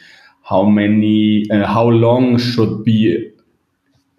How 0.42 0.64
many? 0.64 1.44
Uh, 1.50 1.66
how 1.66 1.88
long 1.88 2.38
should 2.38 2.84
be 2.84 3.30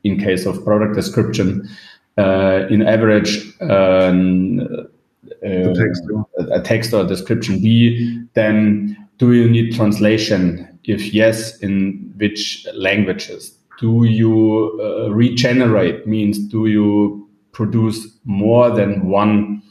in 0.03 0.19
case 0.19 0.45
of 0.45 0.63
product 0.63 0.95
description? 0.95 1.69
Uh, 2.17 2.67
in 2.69 2.81
average, 2.81 3.59
um, 3.61 4.59
uh, 4.59 5.73
text, 5.73 6.03
a 6.51 6.61
text 6.61 6.93
or 6.93 7.05
description 7.05 7.61
be? 7.61 8.25
Then 8.33 8.97
do 9.17 9.33
you 9.33 9.49
need 9.49 9.75
translation? 9.75 10.67
If 10.83 11.13
yes, 11.13 11.57
in 11.59 12.13
which 12.17 12.67
languages? 12.73 13.57
Do 13.79 14.03
you 14.03 14.79
uh, 14.81 15.09
regenerate? 15.11 16.05
Means 16.05 16.37
do 16.37 16.67
you 16.67 17.29
produce 17.53 18.07
more 18.25 18.69
than 18.71 19.07
one 19.07 19.61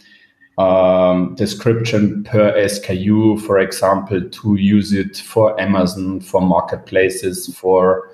um, 0.59 1.35
description 1.35 2.25
per 2.25 2.53
SKU, 2.53 3.41
for 3.41 3.59
example, 3.59 4.29
to 4.29 4.57
use 4.57 4.93
it 4.93 5.17
for 5.17 5.59
Amazon, 5.61 6.21
for 6.21 6.41
marketplaces, 6.41 7.55
for 7.57 8.11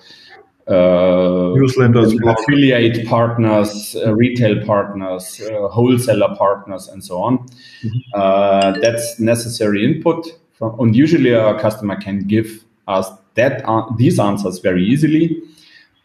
uh, 0.68 1.54
newsletters, 1.56 2.14
affiliate 2.26 3.06
partners, 3.06 3.96
uh, 4.04 4.14
retail 4.14 4.64
partners, 4.66 5.40
uh, 5.40 5.68
wholesaler 5.68 6.34
partners, 6.36 6.88
and 6.88 7.02
so 7.02 7.20
on. 7.22 7.38
Mm-hmm. 7.38 7.98
Uh, 8.14 8.78
that's 8.80 9.18
necessary 9.18 9.84
input. 9.84 10.26
From, 10.52 10.78
and 10.78 10.94
usually, 10.94 11.34
our 11.34 11.58
customer 11.58 11.96
can 11.96 12.20
give 12.20 12.64
us 12.86 13.08
that 13.34 13.64
these 13.96 14.18
answers 14.18 14.58
very 14.58 14.84
easily, 14.84 15.42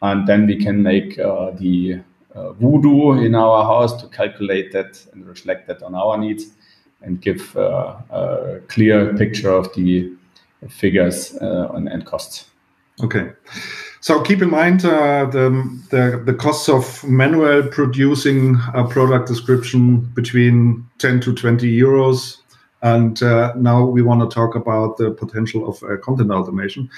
and 0.01 0.27
then 0.27 0.47
we 0.47 0.55
can 0.55 0.81
make 0.81 1.19
uh, 1.19 1.51
the 1.51 1.95
uh, 1.95 1.97
voodoo 2.33 3.13
in 3.13 3.35
our 3.35 3.63
house 3.63 4.01
to 4.01 4.07
calculate 4.07 4.71
that 4.71 5.05
and 5.13 5.25
reflect 5.25 5.67
that 5.67 5.83
on 5.83 5.95
our 5.95 6.17
needs 6.17 6.51
and 7.03 7.21
give 7.21 7.55
uh, 7.55 7.95
a 8.09 8.59
clear 8.67 9.15
picture 9.17 9.51
of 9.51 9.73
the 9.75 10.11
figures 10.69 11.35
uh, 11.41 11.69
and, 11.73 11.87
and 11.87 12.05
costs. 12.05 12.45
Okay. 13.03 13.31
So 14.01 14.21
keep 14.21 14.41
in 14.41 14.49
mind 14.49 14.85
uh, 14.85 15.25
the, 15.25 15.49
the, 15.89 16.21
the 16.25 16.33
costs 16.33 16.69
of 16.69 17.03
manual 17.05 17.63
producing 17.63 18.57
a 18.73 18.85
product 18.85 19.27
description 19.27 20.01
between 20.13 20.85
10 20.99 21.21
to 21.21 21.33
20 21.33 21.79
euros. 21.79 22.37
And 22.81 23.23
uh, 23.23 23.53
now 23.55 23.85
we 23.85 24.01
want 24.01 24.29
to 24.29 24.33
talk 24.33 24.55
about 24.55 24.97
the 24.97 25.11
potential 25.11 25.69
of 25.69 25.81
uh, 25.83 25.97
content 26.03 26.31
automation. 26.31 26.89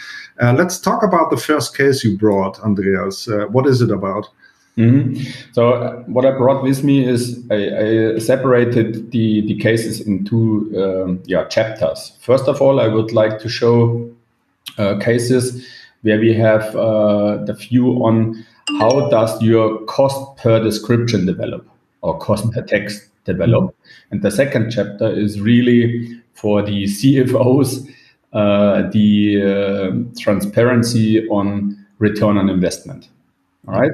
Uh, 0.41 0.53
let's 0.53 0.79
talk 0.79 1.03
about 1.03 1.29
the 1.29 1.37
first 1.37 1.77
case 1.77 2.03
you 2.03 2.17
brought, 2.17 2.59
Andreas. 2.61 3.27
What 3.51 3.67
is 3.67 3.81
it 3.81 3.91
about? 3.91 4.27
Mm-hmm. 4.77 5.21
So 5.53 5.73
uh, 5.73 5.95
what 6.03 6.25
I 6.25 6.31
brought 6.31 6.61
with 6.61 6.83
me 6.83 7.05
is 7.05 7.41
I, 7.49 8.15
I 8.15 8.19
separated 8.19 9.11
the, 9.11 9.41
the 9.47 9.57
cases 9.57 10.01
in 10.01 10.25
two 10.25 10.71
um, 10.77 11.23
yeah, 11.25 11.45
chapters. 11.45 12.11
First 12.19 12.47
of 12.47 12.61
all, 12.61 12.81
I 12.81 12.87
would 12.87 13.13
like 13.13 13.39
to 13.39 13.49
show 13.49 14.09
cases 14.99 15.65
where 16.01 16.19
we 16.19 16.33
have 16.33 16.75
uh, 16.75 17.37
the 17.45 17.53
view 17.53 18.05
on 18.05 18.45
how 18.79 19.09
does 19.09 19.41
your 19.41 19.79
cost 19.85 20.37
per 20.37 20.61
description 20.63 21.25
develop 21.25 21.67
or 22.01 22.17
cost 22.19 22.51
per 22.51 22.61
text 22.61 23.09
develop. 23.25 23.75
And 24.11 24.21
the 24.21 24.29
second 24.29 24.71
chapter 24.71 25.09
is 25.11 25.41
really 25.41 26.21
for 26.33 26.61
the 26.61 26.83
CFOs, 26.83 27.89
uh, 28.33 28.89
the 28.91 29.41
uh, 29.41 30.19
transparency 30.19 31.27
on 31.29 31.75
return 31.97 32.37
on 32.37 32.49
investment. 32.49 33.09
All 33.67 33.73
right. 33.79 33.91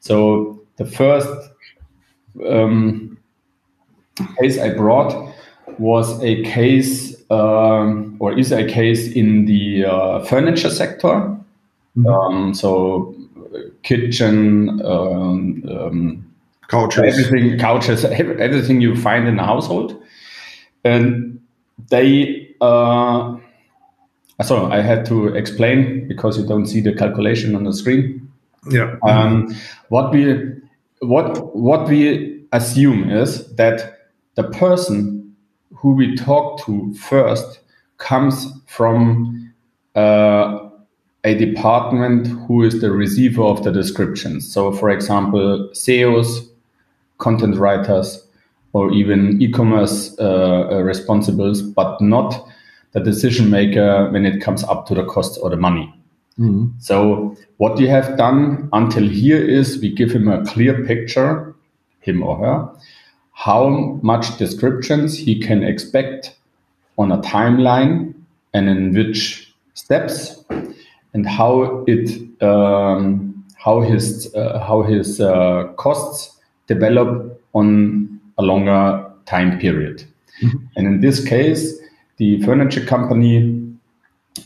So 0.00 0.60
the 0.76 0.84
first 0.84 1.28
um, 2.46 3.18
case 4.38 4.58
I 4.58 4.74
brought 4.74 5.34
was 5.78 6.22
a 6.22 6.42
case 6.42 7.16
um, 7.30 8.16
or 8.18 8.36
is 8.36 8.52
a 8.52 8.66
case 8.66 9.12
in 9.12 9.46
the 9.46 9.84
uh, 9.84 10.24
furniture 10.24 10.70
sector 10.70 11.36
Mm-hmm. 11.96 12.06
Um, 12.08 12.54
so 12.54 13.14
kitchen, 13.82 14.80
um, 14.84 15.62
um, 15.68 16.34
couches, 16.68 16.98
everything, 16.98 17.58
couches, 17.58 18.04
everything 18.04 18.80
you 18.80 18.94
find 18.94 19.26
in 19.26 19.36
the 19.36 19.44
household, 19.44 20.00
and 20.84 21.40
they. 21.88 22.48
Uh, 22.60 23.36
so 24.42 24.70
I 24.70 24.80
had 24.80 25.04
to 25.06 25.28
explain 25.28 26.08
because 26.08 26.38
you 26.38 26.46
don't 26.46 26.66
see 26.66 26.80
the 26.80 26.94
calculation 26.94 27.54
on 27.54 27.64
the 27.64 27.72
screen. 27.74 28.29
Yeah. 28.68 28.96
Um, 29.02 29.54
what 29.88 30.12
we 30.12 30.54
what 31.00 31.56
what 31.56 31.88
we 31.88 32.44
assume 32.52 33.10
is 33.10 33.54
that 33.56 34.10
the 34.34 34.44
person 34.44 35.34
who 35.74 35.92
we 35.92 36.14
talk 36.16 36.64
to 36.66 36.92
first 36.94 37.60
comes 37.98 38.46
from 38.66 39.52
uh, 39.94 40.68
a 41.24 41.34
department 41.34 42.26
who 42.46 42.62
is 42.62 42.80
the 42.80 42.90
receiver 42.90 43.42
of 43.42 43.62
the 43.62 43.70
descriptions. 43.70 44.50
So, 44.50 44.72
for 44.72 44.90
example, 44.90 45.70
SEOs, 45.72 46.48
content 47.18 47.56
writers, 47.56 48.26
or 48.72 48.92
even 48.92 49.40
e-commerce 49.42 50.16
uh, 50.18 50.22
uh, 50.22 50.72
responsibles, 50.82 51.74
but 51.74 52.00
not 52.00 52.46
the 52.92 53.00
decision 53.00 53.50
maker 53.50 54.10
when 54.10 54.24
it 54.24 54.40
comes 54.40 54.64
up 54.64 54.86
to 54.86 54.94
the 54.94 55.04
cost 55.04 55.38
or 55.42 55.50
the 55.50 55.56
money. 55.56 55.92
Mm-hmm. 56.38 56.68
So, 56.78 57.36
what 57.58 57.78
we 57.78 57.86
have 57.88 58.16
done 58.16 58.68
until 58.72 59.06
here 59.06 59.42
is 59.42 59.80
we 59.80 59.92
give 59.92 60.10
him 60.10 60.28
a 60.28 60.44
clear 60.46 60.84
picture, 60.84 61.54
him 62.00 62.22
or 62.22 62.38
her, 62.38 62.70
how 63.32 63.98
much 64.02 64.38
descriptions 64.38 65.16
he 65.18 65.38
can 65.38 65.62
expect 65.62 66.36
on 66.98 67.12
a 67.12 67.18
timeline 67.18 68.14
and 68.54 68.68
in 68.68 68.94
which 68.94 69.54
steps 69.74 70.44
and 71.14 71.26
how 71.26 71.84
it 71.86 72.08
um, 72.42 73.44
how 73.56 73.80
his 73.80 74.34
uh, 74.34 74.58
how 74.60 74.82
his 74.82 75.20
uh, 75.20 75.64
costs 75.76 76.38
develop 76.66 77.40
on 77.52 78.20
a 78.38 78.42
longer 78.42 79.10
time 79.26 79.58
period. 79.58 80.04
Mm-hmm. 80.42 80.58
And 80.76 80.86
in 80.86 81.00
this 81.00 81.26
case, 81.26 81.78
the 82.16 82.42
furniture 82.42 82.84
company 82.84 83.69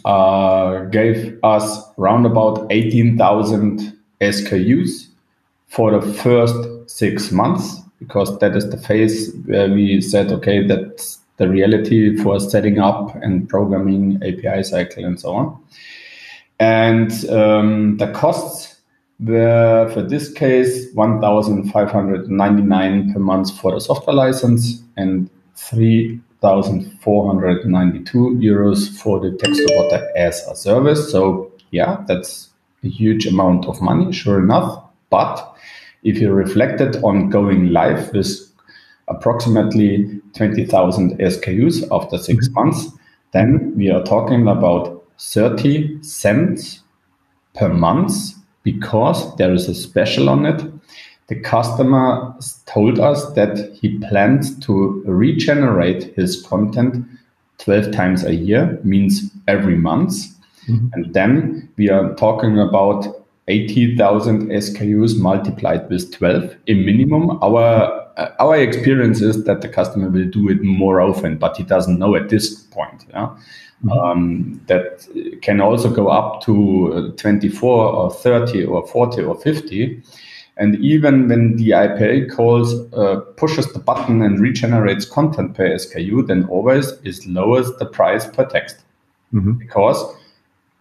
uh, 0.04 0.84
gave 0.84 1.38
us 1.42 1.82
around 1.98 2.26
about 2.26 2.66
18,000 2.70 3.96
SKUs 4.20 5.08
for 5.66 5.98
the 5.98 6.12
first 6.14 6.90
six 6.90 7.32
months 7.32 7.80
because 7.98 8.38
that 8.38 8.54
is 8.56 8.70
the 8.70 8.76
phase 8.76 9.34
where 9.46 9.68
we 9.70 10.00
said, 10.00 10.30
okay, 10.32 10.66
that's 10.66 11.18
the 11.36 11.48
reality 11.48 12.16
for 12.16 12.38
setting 12.38 12.78
up 12.78 13.12
and 13.16 13.48
programming 13.48 14.22
API 14.22 14.62
cycle 14.62 15.04
and 15.04 15.20
so 15.20 15.34
on. 15.34 15.60
And 16.60 17.10
um, 17.30 17.96
the 17.96 18.12
costs 18.12 18.76
were, 19.20 19.90
for 19.92 20.02
this 20.02 20.32
case, 20.32 20.92
1,599 20.94 23.12
per 23.12 23.18
month 23.18 23.58
for 23.58 23.72
the 23.72 23.80
software 23.80 24.14
license 24.14 24.80
and 24.96 25.28
3,492 26.44 28.38
euros 28.38 28.88
for 28.98 29.18
the 29.18 29.34
text 29.38 29.62
roboter 29.70 30.10
as 30.14 30.46
a 30.46 30.54
service. 30.54 31.10
So, 31.10 31.50
yeah, 31.70 32.04
that's 32.06 32.50
a 32.82 32.88
huge 32.88 33.26
amount 33.26 33.64
of 33.66 33.80
money, 33.80 34.12
sure 34.12 34.38
enough. 34.42 34.84
But 35.08 35.56
if 36.02 36.18
you 36.18 36.30
reflected 36.32 36.96
on 37.02 37.30
going 37.30 37.70
live 37.70 38.12
with 38.12 38.28
approximately 39.08 40.20
20,000 40.34 41.18
SKUs 41.18 41.88
after 41.90 42.18
6 42.18 42.46
mm-hmm. 42.46 42.54
months, 42.54 42.88
then 43.32 43.72
we 43.76 43.90
are 43.90 44.02
talking 44.04 44.46
about 44.46 45.02
30 45.18 46.02
cents 46.02 46.82
per 47.54 47.68
month 47.70 48.34
because 48.62 49.34
there 49.36 49.54
is 49.54 49.68
a 49.68 49.74
special 49.74 50.28
on 50.28 50.44
it. 50.44 50.62
The 51.28 51.40
customer 51.40 52.34
told 52.66 53.00
us 53.00 53.32
that 53.32 53.72
he 53.72 53.98
plans 53.98 54.58
to 54.60 55.02
regenerate 55.06 56.14
his 56.14 56.42
content 56.42 57.06
12 57.58 57.92
times 57.92 58.24
a 58.24 58.34
year, 58.34 58.78
means 58.84 59.30
every 59.48 59.76
month. 59.76 60.12
Mm-hmm. 60.68 60.88
And 60.92 61.14
then 61.14 61.68
we 61.76 61.88
are 61.88 62.14
talking 62.16 62.58
about 62.58 63.24
80,000 63.48 64.48
SKUs 64.48 65.18
multiplied 65.18 65.88
with 65.88 66.12
12 66.12 66.54
in 66.66 66.84
minimum. 66.84 67.38
Our 67.42 68.02
our 68.38 68.56
experience 68.56 69.20
is 69.20 69.44
that 69.44 69.60
the 69.60 69.68
customer 69.68 70.08
will 70.08 70.28
do 70.28 70.48
it 70.48 70.62
more 70.62 71.00
often, 71.00 71.36
but 71.36 71.56
he 71.56 71.64
doesn't 71.64 71.98
know 71.98 72.14
at 72.14 72.28
this 72.28 72.54
point. 72.54 73.06
Yeah? 73.10 73.36
Mm-hmm. 73.84 73.90
Um, 73.90 74.60
that 74.66 75.06
can 75.42 75.60
also 75.60 75.90
go 75.90 76.08
up 76.08 76.42
to 76.42 77.12
24 77.16 77.86
or 77.92 78.10
30 78.10 78.64
or 78.64 78.86
40 78.86 79.22
or 79.22 79.34
50. 79.34 80.02
And 80.56 80.76
even 80.76 81.28
when 81.28 81.56
the 81.56 81.70
IPA 81.70 82.34
calls 82.34 82.74
uh, 82.92 83.16
pushes 83.36 83.72
the 83.72 83.80
button 83.80 84.22
and 84.22 84.38
regenerates 84.38 85.04
content 85.04 85.54
per 85.54 85.68
SKU, 85.68 86.26
then 86.26 86.44
always 86.44 86.92
is 87.02 87.26
lowers 87.26 87.70
the 87.78 87.86
price 87.86 88.26
per 88.26 88.44
text 88.44 88.76
mm-hmm. 89.32 89.52
because 89.52 90.14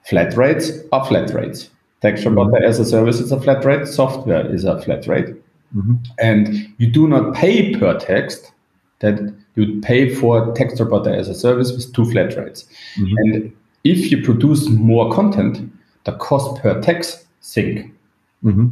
flat 0.03 0.37
rates 0.37 0.71
are 0.91 1.05
flat 1.05 1.33
rates. 1.33 1.69
Text 2.01 2.23
mm-hmm. 2.23 2.63
as 2.63 2.79
a 2.79 2.85
service 2.85 3.19
is 3.19 3.31
a 3.31 3.39
flat 3.39 3.65
rate. 3.65 3.87
Software 3.87 4.45
is 4.53 4.63
a 4.63 4.79
flat 4.81 5.07
rate, 5.07 5.29
mm-hmm. 5.75 5.95
and 6.19 6.67
you 6.77 6.91
do 6.91 7.07
not 7.07 7.33
pay 7.33 7.75
per 7.75 7.97
text. 7.97 8.51
That 8.99 9.33
you 9.55 9.81
pay 9.81 10.13
for 10.13 10.53
text 10.53 10.79
roboter 10.79 11.13
as 11.13 11.27
a 11.27 11.35
service 11.35 11.71
with 11.71 11.93
two 11.93 12.05
flat 12.05 12.37
rates. 12.37 12.65
Mm-hmm. 12.97 13.17
And 13.17 13.55
if 13.83 14.11
you 14.11 14.21
produce 14.21 14.69
more 14.69 15.11
content, 15.13 15.71
the 16.05 16.13
cost 16.13 16.61
per 16.61 16.81
text 16.81 17.25
sink. 17.41 17.93
Mm-hmm. 18.43 18.67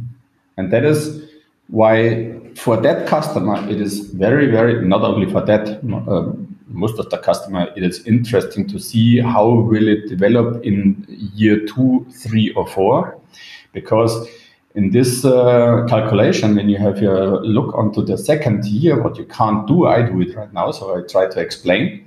And 0.62 0.72
that 0.72 0.84
is 0.84 1.28
why 1.66 2.32
for 2.54 2.80
that 2.80 3.08
customer, 3.08 3.56
it 3.68 3.80
is 3.80 4.10
very, 4.10 4.46
very, 4.46 4.86
not 4.86 5.02
only 5.02 5.28
for 5.28 5.44
that, 5.44 5.82
um, 5.82 6.56
most 6.68 7.00
of 7.00 7.10
the 7.10 7.18
customer, 7.18 7.68
it 7.76 7.82
is 7.82 8.06
interesting 8.06 8.68
to 8.68 8.78
see 8.78 9.18
how 9.18 9.48
will 9.48 9.88
it 9.88 10.08
develop 10.08 10.64
in 10.64 11.04
year 11.34 11.66
two, 11.66 12.06
three, 12.12 12.52
or 12.54 12.68
four, 12.68 13.18
because 13.72 14.28
in 14.76 14.92
this 14.92 15.24
uh, 15.24 15.84
calculation, 15.88 16.54
when 16.54 16.68
you 16.68 16.78
have 16.78 17.02
your 17.02 17.44
look 17.44 17.74
onto 17.74 18.04
the 18.04 18.16
second 18.16 18.64
year, 18.64 19.02
what 19.02 19.18
you 19.18 19.24
can't 19.24 19.66
do, 19.66 19.86
I 19.86 20.02
do 20.02 20.20
it 20.20 20.36
right 20.36 20.52
now, 20.52 20.70
so 20.70 20.96
I 20.96 21.02
try 21.08 21.28
to 21.28 21.40
explain. 21.40 22.06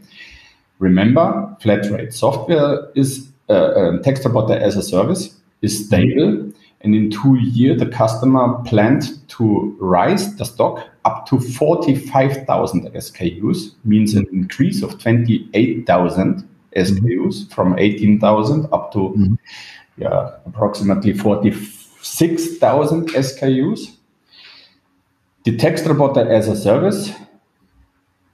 Remember, 0.80 1.58
flat 1.60 1.86
rate 1.92 2.14
software 2.14 2.88
is 2.96 3.28
uh, 3.50 3.74
um, 3.76 4.02
text 4.02 4.24
roboter 4.24 4.54
as 4.54 4.78
a 4.78 4.82
service 4.82 5.36
is 5.62 5.86
stable, 5.88 6.45
and 6.86 6.94
in 6.94 7.10
two 7.10 7.36
years, 7.40 7.80
the 7.80 7.88
customer 7.88 8.62
planned 8.64 9.28
to 9.30 9.76
rise 9.80 10.36
the 10.36 10.46
stock 10.46 10.88
up 11.04 11.26
to 11.28 11.40
45,000 11.40 12.92
SKUs, 12.94 13.72
means 13.84 14.14
an 14.14 14.28
increase 14.32 14.84
of 14.84 15.00
28,000 15.00 16.48
SKUs 16.76 17.02
mm-hmm. 17.02 17.54
from 17.54 17.80
18,000 17.80 18.68
up 18.72 18.94
to 18.94 19.00
mm-hmm. 19.00 19.34
yeah, 19.98 20.30
approximately 20.46 21.12
46,000 21.12 23.10
SKUs. 23.10 23.96
The 25.44 25.58
text 25.58 25.88
roboter 25.88 26.30
as 26.32 26.48
a 26.48 26.56
service 26.56 27.12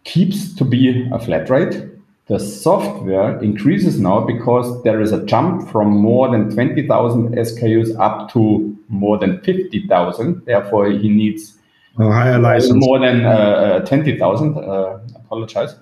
keeps 0.04 0.54
to 0.56 0.66
be 0.66 1.10
a 1.14 1.20
flat 1.20 1.50
rate. 1.50 1.86
The 2.28 2.40
software 2.40 3.42
increases 3.42 4.00
now 4.00 4.22
because 4.22 4.84
there 4.84 5.02
is 5.02 5.12
a 5.12 5.26
jump 5.26 5.70
from 5.70 5.90
more 5.90 6.30
than 6.30 6.54
20,000 6.54 7.36
SKUs 7.36 8.00
up 8.00 8.32
to 8.34 8.78
more 8.88 9.18
than 9.18 9.42
50,000. 9.42 10.46
Therefore, 10.46 10.92
he 10.92 11.10
needs 11.10 11.58
a 12.00 12.06
higher 12.06 12.40
license. 12.40 12.86
more 12.86 13.00
than 13.00 13.26
uh, 13.26 13.82
uh 13.82 13.86
20,000. 13.86 14.58
Uh, 14.58 15.00
apologize. 15.16 15.76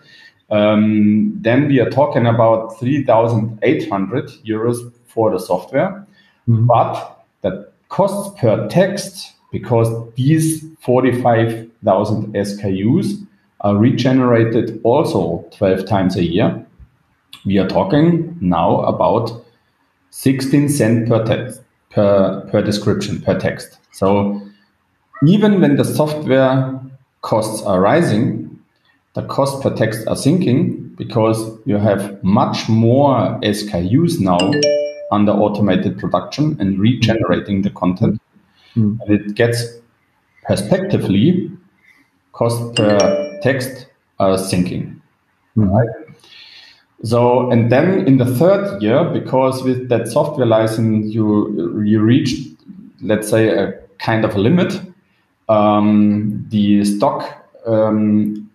Um, 0.49 1.37
then 1.39 1.67
we 1.67 1.79
are 1.79 1.89
talking 1.89 2.25
about 2.25 2.79
3,800 2.79 4.29
euros 4.45 4.91
for 5.05 5.31
the 5.31 5.39
software. 5.39 6.07
Mm-hmm. 6.47 6.65
But 6.65 7.25
the 7.41 7.69
costs 7.89 8.39
per 8.39 8.67
text, 8.69 9.33
because 9.51 9.89
these 10.15 10.65
45,000 10.81 12.33
SKUs 12.33 13.27
are 13.61 13.75
regenerated 13.75 14.79
also 14.83 15.45
12 15.57 15.85
times 15.85 16.15
a 16.15 16.23
year. 16.23 16.65
We 17.45 17.57
are 17.57 17.67
talking 17.67 18.37
now 18.41 18.81
about 18.81 19.45
16 20.11 20.69
cent 20.69 21.07
per 21.07 21.25
text, 21.25 21.61
per, 21.89 22.47
per 22.51 22.61
description, 22.61 23.21
per 23.21 23.39
text. 23.39 23.77
So 23.91 24.41
even 25.25 25.61
when 25.61 25.75
the 25.75 25.83
software 25.83 26.79
costs 27.21 27.63
are 27.63 27.81
rising, 27.81 28.59
the 29.13 29.23
cost 29.23 29.61
per 29.61 29.75
text 29.75 30.07
are 30.07 30.15
sinking 30.15 30.95
because 30.97 31.59
you 31.65 31.77
have 31.77 32.23
much 32.23 32.69
more 32.69 33.39
SKUs 33.41 34.19
now 34.19 34.39
under 35.11 35.31
automated 35.31 35.97
production 35.97 36.55
and 36.59 36.79
regenerating 36.79 37.61
the 37.63 37.69
content. 37.71 38.21
Mm. 38.75 38.99
And 39.01 39.09
it 39.09 39.35
gets 39.35 39.63
prospectively 40.43 41.51
cost 42.31 42.75
per 42.75 43.28
text 43.41 43.87
are 44.19 44.37
sinking. 44.37 45.01
Mm. 45.57 45.71
Right? 45.71 45.89
So, 47.03 47.49
and 47.49 47.71
then 47.71 48.05
in 48.07 48.17
the 48.17 48.25
third 48.25 48.81
year, 48.81 49.05
because 49.05 49.63
with 49.63 49.87
that 49.89 50.07
software 50.07 50.45
license, 50.45 51.13
you 51.13 51.81
you 51.81 52.01
reach, 52.01 52.35
let's 53.01 53.29
say, 53.29 53.47
a 53.49 53.73
kind 53.99 54.25
of 54.25 54.35
a 54.35 54.39
limit, 54.39 54.81
um, 55.47 56.45
the 56.49 56.83
stock 56.83 57.47
um, 57.65 58.49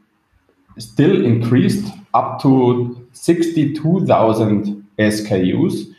still 0.79 1.25
increased 1.25 1.91
up 2.13 2.41
to 2.43 3.07
62,000 3.13 4.85
SKUs, 4.99 5.95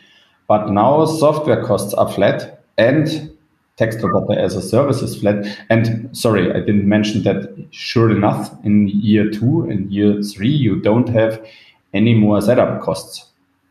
but 0.48 0.70
now 0.70 1.06
software 1.06 1.64
costs 1.64 1.94
are 1.94 2.12
flat 2.12 2.64
and 2.78 3.35
text 3.78 4.00
roboter 4.02 4.40
as 4.40 4.56
a 4.56 4.62
service 4.62 5.02
is 5.02 5.20
flat. 5.20 5.46
And 5.70 6.16
sorry, 6.16 6.52
I 6.52 6.60
didn't 6.60 6.88
mention 6.88 7.24
that. 7.24 7.68
Sure 7.72 8.10
enough, 8.10 8.52
in 8.64 8.88
year 8.88 9.30
two 9.30 9.64
and 9.70 9.92
year 9.92 10.22
three, 10.24 10.50
you 10.50 10.80
don't 10.80 11.10
have 11.10 11.46
any 11.94 12.14
more 12.14 12.42
setup 12.42 12.82
costs. 12.82 13.26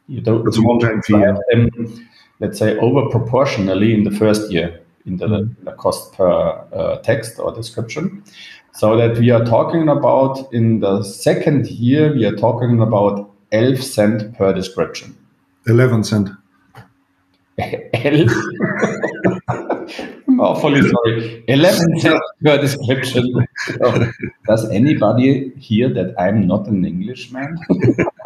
You 0.08 0.20
don't. 0.20 0.46
It's 0.46 0.58
one 0.58 0.78
time 0.80 1.02
fee. 1.02 1.14
Them, 1.50 2.08
let's 2.40 2.58
say 2.58 2.76
over 2.78 3.08
proportionally 3.08 3.94
in 3.94 4.04
the 4.04 4.10
first 4.10 4.50
year 4.50 4.80
in 5.06 5.16
the, 5.18 5.26
mm-hmm. 5.26 5.64
the 5.64 5.72
cost 5.72 6.12
per 6.14 6.28
uh, 6.28 6.98
text 6.98 7.38
or 7.38 7.54
description. 7.54 8.22
So 8.72 8.96
that 8.96 9.18
we 9.18 9.30
are 9.30 9.44
talking 9.44 9.88
about 9.88 10.52
in 10.52 10.80
the 10.80 11.02
second 11.04 11.68
year, 11.68 12.12
we 12.12 12.24
are 12.26 12.34
talking 12.34 12.80
about 12.80 13.30
11 13.52 13.82
cent 13.82 14.36
per 14.36 14.52
description. 14.52 15.16
11 15.66 16.04
cent. 16.04 16.28
11? 17.58 18.28
oh, 20.40 20.59
sorry. 20.61 21.44
11 21.49 21.99
cent 22.01 22.20
per 22.42 22.61
description. 22.61 23.47
So, 23.66 24.11
does 24.47 24.70
anybody 24.70 25.53
hear 25.59 25.92
that 25.92 26.14
I'm 26.18 26.47
not 26.47 26.66
an 26.66 26.85
Englishman? 26.85 27.59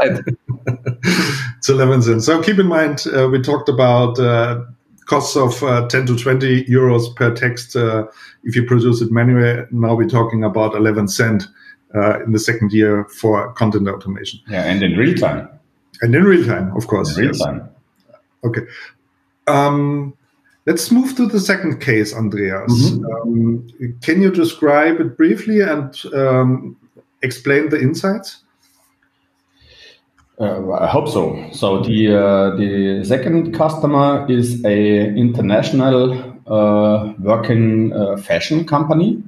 it's 0.00 1.68
11 1.68 2.02
cents. 2.02 2.26
So 2.26 2.42
keep 2.42 2.58
in 2.58 2.66
mind, 2.66 3.04
uh, 3.14 3.28
we 3.28 3.40
talked 3.40 3.68
about 3.68 4.18
uh, 4.18 4.64
costs 5.06 5.36
of 5.36 5.62
uh, 5.62 5.88
10 5.88 6.06
to 6.06 6.16
20 6.16 6.64
euros 6.64 7.14
per 7.16 7.34
text 7.34 7.74
uh, 7.76 8.06
if 8.44 8.54
you 8.54 8.64
produce 8.64 9.00
it 9.00 9.10
manually. 9.10 9.64
Now 9.70 9.94
we're 9.94 10.08
talking 10.08 10.44
about 10.44 10.74
11 10.74 11.08
cent 11.08 11.48
uh, 11.94 12.22
in 12.22 12.32
the 12.32 12.38
second 12.38 12.72
year 12.72 13.04
for 13.04 13.52
content 13.54 13.88
automation. 13.88 14.40
Yeah, 14.48 14.64
and 14.64 14.82
in 14.82 14.96
real 14.96 15.16
time. 15.16 15.48
And 16.02 16.14
in 16.14 16.24
real 16.24 16.46
time, 16.46 16.76
of 16.76 16.86
course. 16.86 17.16
In 17.16 17.22
real 17.22 17.34
yes. 17.34 17.44
time. 17.44 17.68
Okay. 18.44 18.62
Um, 19.46 20.14
let's 20.68 20.92
move 20.92 21.16
to 21.16 21.26
the 21.26 21.40
second 21.40 21.80
case, 21.80 22.14
Andreas. 22.14 22.72
Mm-hmm. 22.72 23.04
Um, 23.06 23.66
can 24.02 24.20
you 24.20 24.30
describe 24.30 25.00
it 25.00 25.16
briefly 25.16 25.62
and 25.62 25.98
um, 26.14 26.76
explain 27.22 27.70
the 27.70 27.80
insights? 27.80 28.44
Uh, 30.38 30.70
I 30.72 30.86
hope 30.86 31.08
so. 31.08 31.48
So 31.52 31.82
the 31.82 32.14
uh, 32.14 32.56
the 32.56 33.02
second 33.04 33.54
customer 33.54 34.26
is 34.30 34.64
a 34.64 35.08
international 35.16 36.12
uh, 36.46 37.14
working 37.18 37.92
uh, 37.92 38.18
fashion 38.18 38.64
company. 38.64 39.22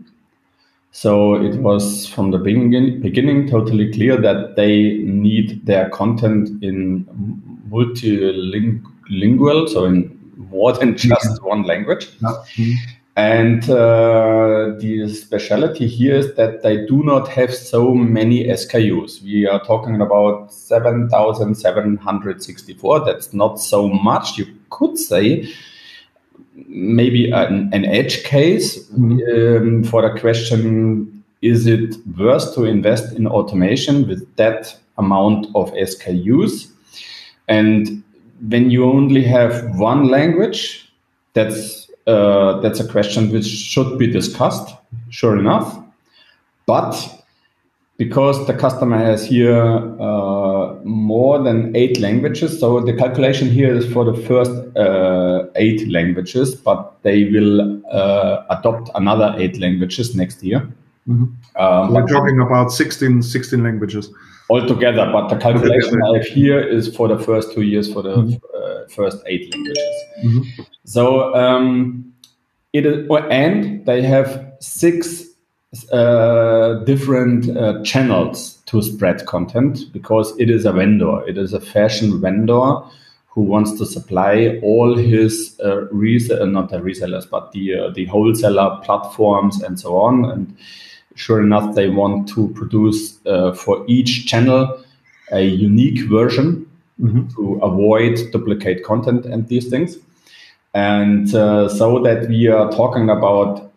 So 0.92 1.34
it 1.34 1.56
was 1.60 2.06
from 2.06 2.32
the 2.32 2.38
beginning, 2.38 3.00
beginning 3.00 3.48
totally 3.48 3.92
clear 3.92 4.20
that 4.20 4.56
they 4.56 4.98
need 4.98 5.64
their 5.64 5.88
content 5.90 6.62
in 6.62 7.06
multilingual, 7.70 9.68
so 9.68 9.84
in 9.84 10.19
more 10.50 10.72
than 10.72 10.96
just 10.96 11.42
one 11.42 11.64
language. 11.64 12.06
Mm-hmm. 12.18 12.72
And 13.16 13.68
uh, 13.68 14.76
the 14.78 15.12
specialty 15.12 15.86
here 15.86 16.16
is 16.16 16.34
that 16.36 16.62
they 16.62 16.86
do 16.86 17.02
not 17.02 17.28
have 17.28 17.54
so 17.54 17.94
many 17.94 18.46
SKUs. 18.46 19.22
We 19.22 19.46
are 19.46 19.62
talking 19.64 20.00
about 20.00 20.50
7,764. 20.52 23.04
That's 23.04 23.34
not 23.34 23.60
so 23.60 23.88
much. 23.88 24.38
You 24.38 24.46
could 24.70 24.96
say 24.96 25.52
maybe 26.54 27.30
an, 27.30 27.68
an 27.72 27.84
edge 27.84 28.24
case 28.24 28.88
mm-hmm. 28.90 29.66
um, 29.66 29.84
for 29.84 30.02
the 30.02 30.10
question 30.18 31.22
is 31.42 31.66
it 31.66 31.96
worth 32.18 32.54
to 32.54 32.64
invest 32.64 33.14
in 33.14 33.26
automation 33.26 34.06
with 34.06 34.36
that 34.36 34.76
amount 34.98 35.46
of 35.54 35.72
SKUs? 35.72 36.70
And 37.48 38.02
when 38.48 38.70
you 38.70 38.84
only 38.84 39.22
have 39.22 39.76
one 39.76 40.08
language, 40.08 40.92
that's 41.34 41.90
uh, 42.06 42.60
that's 42.60 42.80
a 42.80 42.88
question 42.88 43.30
which 43.30 43.46
should 43.46 43.98
be 43.98 44.06
discussed, 44.06 44.74
sure 45.10 45.38
enough. 45.38 45.78
But 46.66 47.20
because 47.96 48.46
the 48.46 48.54
customer 48.54 48.96
has 48.96 49.26
here 49.26 49.62
uh, 50.00 50.74
more 50.84 51.42
than 51.42 51.76
eight 51.76 52.00
languages, 52.00 52.58
so 52.58 52.80
the 52.80 52.94
calculation 52.94 53.50
here 53.50 53.74
is 53.74 53.92
for 53.92 54.04
the 54.04 54.14
first 54.14 54.52
uh, 54.76 55.46
eight 55.56 55.86
languages, 55.88 56.54
but 56.54 56.96
they 57.02 57.24
will 57.24 57.84
uh, 57.92 58.44
adopt 58.48 58.90
another 58.94 59.34
eight 59.36 59.58
languages 59.58 60.16
next 60.16 60.42
year. 60.42 60.60
Mm-hmm. 61.06 61.26
Um, 61.62 61.92
we're 61.92 62.06
talking 62.06 62.40
about 62.40 62.72
16, 62.72 63.22
16 63.22 63.62
languages 63.62 64.10
altogether, 64.50 65.08
but 65.12 65.28
the 65.28 65.36
calculation 65.36 66.02
I 66.02 66.18
have 66.18 66.26
here 66.26 66.60
is 66.60 66.94
for 66.94 67.08
the 67.08 67.18
first 67.18 67.52
two 67.54 67.62
years 67.62 67.90
for 67.92 68.02
the 68.02 68.16
mm-hmm. 68.16 68.34
uh, 68.54 68.88
first 68.88 69.22
eight 69.26 69.52
languages. 69.54 69.94
Mm-hmm. 70.24 70.62
So 70.84 71.34
um, 71.34 72.12
it 72.72 72.84
is, 72.84 73.08
and 73.30 73.86
they 73.86 74.02
have 74.02 74.52
six 74.58 75.24
uh, 75.92 76.74
different 76.84 77.56
uh, 77.56 77.80
channels 77.84 78.54
to 78.66 78.82
spread 78.82 79.24
content 79.26 79.92
because 79.92 80.36
it 80.38 80.50
is 80.50 80.66
a 80.66 80.72
vendor. 80.72 81.24
It 81.28 81.38
is 81.38 81.52
a 81.52 81.60
fashion 81.60 82.20
vendor 82.20 82.82
who 83.28 83.42
wants 83.42 83.78
to 83.78 83.86
supply 83.86 84.58
all 84.64 84.96
his 84.96 85.56
uh, 85.64 85.86
resell, 85.92 86.44
not 86.46 86.70
the 86.70 86.78
resellers, 86.78 87.30
but 87.30 87.52
the 87.52 87.78
uh, 87.78 87.90
the 87.90 88.06
wholesaler 88.06 88.80
platforms 88.82 89.62
and 89.62 89.78
so 89.78 89.96
on. 89.96 90.24
And 90.24 90.56
sure 91.14 91.42
enough, 91.42 91.74
they 91.74 91.88
want 91.88 92.28
to 92.30 92.48
produce 92.48 93.18
uh, 93.26 93.52
for 93.52 93.84
each 93.86 94.26
channel 94.26 94.82
a 95.32 95.42
unique 95.42 96.08
version 96.08 96.66
mm-hmm. 97.00 97.28
to 97.28 97.60
avoid 97.62 98.18
duplicate 98.32 98.84
content 98.84 99.26
and 99.26 99.48
these 99.48 99.68
things. 99.68 99.96
And 100.74 101.34
uh, 101.34 101.68
so 101.68 102.00
that 102.02 102.28
we 102.28 102.46
are 102.48 102.70
talking 102.70 103.10
about 103.10 103.72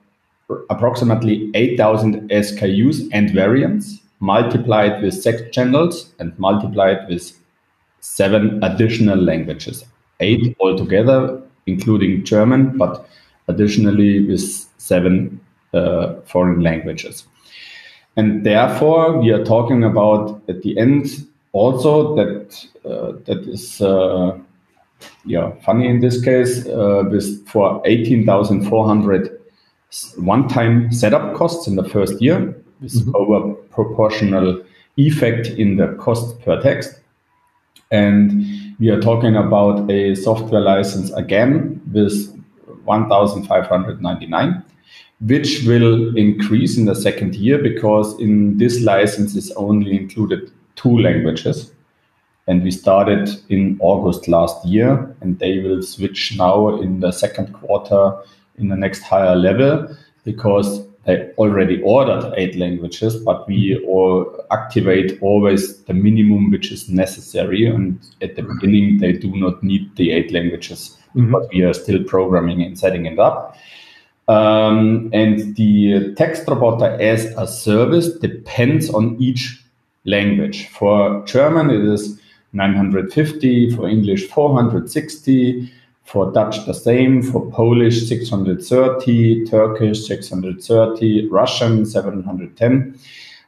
approximately 0.70 1.50
8,000 1.54 2.30
SKUs 2.30 3.10
and 3.12 3.32
variants 3.32 4.00
multiplied 4.20 5.02
with 5.02 5.14
six 5.14 5.42
channels 5.52 6.14
and 6.20 6.38
multiplied 6.38 7.08
with 7.10 7.38
seven 8.00 8.64
additional 8.64 9.18
languages. 9.18 9.86
Eight 10.20 10.56
altogether, 10.60 11.42
including 11.66 12.24
German, 12.24 12.78
but 12.78 13.08
additionally 13.48 14.26
with 14.26 14.42
seven 14.78 15.40
uh, 15.74 16.16
foreign 16.26 16.62
languages. 16.62 17.26
And 18.16 18.46
therefore, 18.46 19.20
we 19.20 19.32
are 19.32 19.44
talking 19.44 19.84
about 19.84 20.42
at 20.48 20.62
the 20.62 20.78
end 20.78 21.26
also 21.54 22.16
that 22.16 22.68
uh, 22.86 23.14
that 23.26 23.48
is 23.48 23.80
uh, 23.82 24.38
yeah 25.26 25.52
funny 25.64 25.88
in 25.88 26.02
this 26.02 26.22
case 26.22 26.68
uh, 26.68 27.04
with 27.10 27.48
for 27.48 27.82
18,400 27.86 29.40
one-time 30.18 30.92
setup 30.92 31.36
costs 31.36 31.68
in 31.68 31.76
the 31.76 31.84
first 31.84 32.20
year 32.22 32.56
with 32.82 32.94
mm-hmm. 32.94 33.16
over 33.16 33.54
proportional 33.70 34.62
effect 34.98 35.48
in 35.48 35.78
the 35.78 35.88
cost 36.00 36.40
per 36.42 36.62
text 36.62 37.00
and 37.92 38.44
we 38.80 38.90
are 38.90 39.00
talking 39.00 39.36
about 39.36 39.90
a 39.90 40.16
software 40.16 40.62
license 40.62 41.12
again 41.14 41.80
with 41.94 42.30
1599 42.86 44.64
which 45.26 45.64
will 45.66 46.16
increase 46.18 46.78
in 46.78 46.86
the 46.86 46.96
second 46.96 47.36
year 47.36 47.58
because 47.58 48.20
in 48.20 48.58
this 48.58 48.82
license 48.82 49.36
is 49.36 49.52
only 49.52 49.96
included 49.96 50.52
two 50.76 50.98
languages. 50.98 51.72
And 52.48 52.62
we 52.62 52.72
started 52.72 53.30
in 53.48 53.78
August 53.80 54.28
last 54.28 54.66
year, 54.66 55.16
and 55.22 55.40
they 55.40 55.60
will 55.60 55.82
switch 55.82 56.36
now 56.38 56.82
in 56.82 57.00
the 57.00 57.12
second 57.12 57.54
quarter 57.54 58.18
in 58.58 58.68
the 58.68 58.76
next 58.76 59.02
higher 59.02 59.36
level 59.36 59.96
because 60.26 60.86
they 61.06 61.32
already 61.38 61.82
ordered 61.84 62.34
eight 62.38 62.56
languages, 62.58 63.16
but 63.16 63.48
we 63.48 63.82
all 63.86 64.46
activate 64.52 65.22
always 65.22 65.84
the 65.84 65.94
minimum 65.94 66.52
which 66.52 66.72
is 66.72 66.90
necessary. 66.90 67.66
And 67.66 68.00
at 68.22 68.36
the 68.36 68.44
beginning, 68.44 69.00
they 69.00 69.14
do 69.14 69.34
not 69.36 69.64
need 69.64 69.96
the 69.96 70.12
eight 70.12 70.32
languages, 70.32 70.98
mm-hmm. 71.16 71.32
but 71.32 71.50
we 71.54 71.62
are 71.64 71.74
still 71.74 72.04
programming 72.04 72.62
and 72.62 72.78
setting 72.78 73.06
it 73.06 73.20
up. 73.20 73.58
Um, 74.28 75.10
and 75.14 75.56
the 75.56 76.14
text 76.16 76.48
roboter 76.48 76.98
as 77.02 77.26
a 77.38 77.46
service 77.46 78.14
depends 78.20 78.90
on 78.90 79.18
each 79.20 79.62
language. 80.06 80.68
For 80.70 81.24
German, 81.26 81.70
it 81.70 81.82
is 81.82 82.20
950, 82.54 83.76
for 83.76 83.90
English, 83.90 84.28
460, 84.28 85.72
for 86.04 86.32
Dutch, 86.32 86.66
the 86.66 86.74
same, 86.74 87.22
for 87.22 87.50
Polish, 87.52 88.08
630, 88.08 89.46
Turkish, 89.46 90.06
630, 90.06 91.28
Russian, 91.30 91.86
710. 91.86 93.00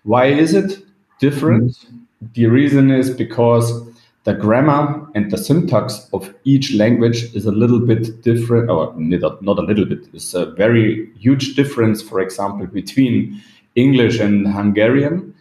Why 0.04 0.26
is 0.26 0.54
it 0.54 0.84
different? 1.20 1.72
Mm-hmm. 1.72 1.98
The 2.34 2.46
reason 2.48 2.92
is 2.92 3.12
because 3.12 3.88
the 4.26 4.34
grammar 4.34 5.08
and 5.14 5.30
the 5.30 5.38
syntax 5.38 6.10
of 6.12 6.34
each 6.44 6.74
language 6.74 7.34
is 7.36 7.46
a 7.46 7.52
little 7.52 7.80
bit 7.80 8.22
different, 8.24 8.70
or 8.70 8.94
not 8.98 9.60
a 9.60 9.62
little 9.62 9.86
bit, 9.86 10.08
it's 10.14 10.34
a 10.34 10.48
very 10.48 11.12
huge 11.16 11.56
difference, 11.56 12.02
for 12.02 12.20
example, 12.20 12.66
between 12.66 13.42
English 13.76 14.20
and 14.20 14.48
Hungarian. 14.48 15.34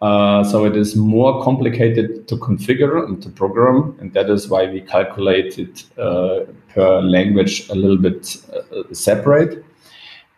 Uh, 0.00 0.42
so 0.42 0.64
it 0.64 0.76
is 0.76 0.96
more 0.96 1.44
complicated 1.44 2.26
to 2.26 2.36
configure 2.36 3.06
and 3.06 3.22
to 3.22 3.28
program, 3.28 3.96
and 4.00 4.12
that 4.14 4.28
is 4.28 4.48
why 4.48 4.66
we 4.66 4.80
calculate 4.80 5.60
it 5.60 5.84
uh, 5.96 6.40
per 6.74 7.00
language 7.00 7.68
a 7.70 7.74
little 7.76 7.96
bit 7.96 8.36
uh, 8.52 8.82
separate. 8.92 9.64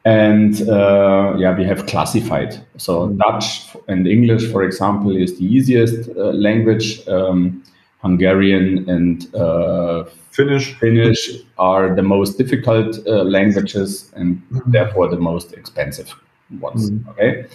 And 0.05 0.69
uh, 0.69 1.37
yeah, 1.39 1.57
we 1.57 1.65
have 1.65 1.87
classified. 1.87 2.63
So 2.77 3.09
Dutch 3.09 3.75
and 3.89 4.07
English, 4.07 4.53
for 4.53 4.63
example, 4.63 5.17
is 5.17 5.39
the 5.39 5.47
easiest 5.47 6.11
uh, 6.11 6.33
language. 6.33 7.09
Um, 7.09 7.65
Hungarian 8.05 8.89
and 8.89 9.35
uh, 9.35 10.05
Finnish. 10.31 10.75
Finnish 10.79 11.31
are 11.59 11.95
the 11.95 12.03
most 12.03 12.39
difficult 12.39 13.05
languages 13.07 14.13
and 14.15 14.37
mm-hmm. 14.37 14.71
therefore 14.71 15.09
the 15.09 15.23
most 15.31 15.53
expensive 15.55 16.15
ones. 16.61 16.91
Mm-hmm. 16.91 17.11
Okay, 17.11 17.47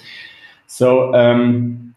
so. 0.67 1.13
Um, 1.13 1.89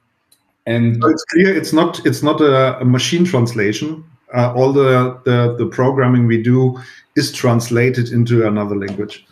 and 0.66 1.02
so 1.02 1.08
it's 1.08 1.24
clear 1.24 1.56
it's 1.56 1.72
not 1.72 2.04
it's 2.06 2.22
not 2.22 2.40
a, 2.40 2.80
a 2.80 2.84
machine 2.84 3.24
translation. 3.24 4.04
Uh, 4.34 4.52
all 4.54 4.72
the, 4.72 5.18
the 5.24 5.56
the 5.58 5.66
programming 5.66 6.26
we 6.26 6.42
do 6.42 6.78
is 7.16 7.32
translated 7.32 8.10
into 8.10 8.46
another 8.46 8.76
language. 8.76 9.26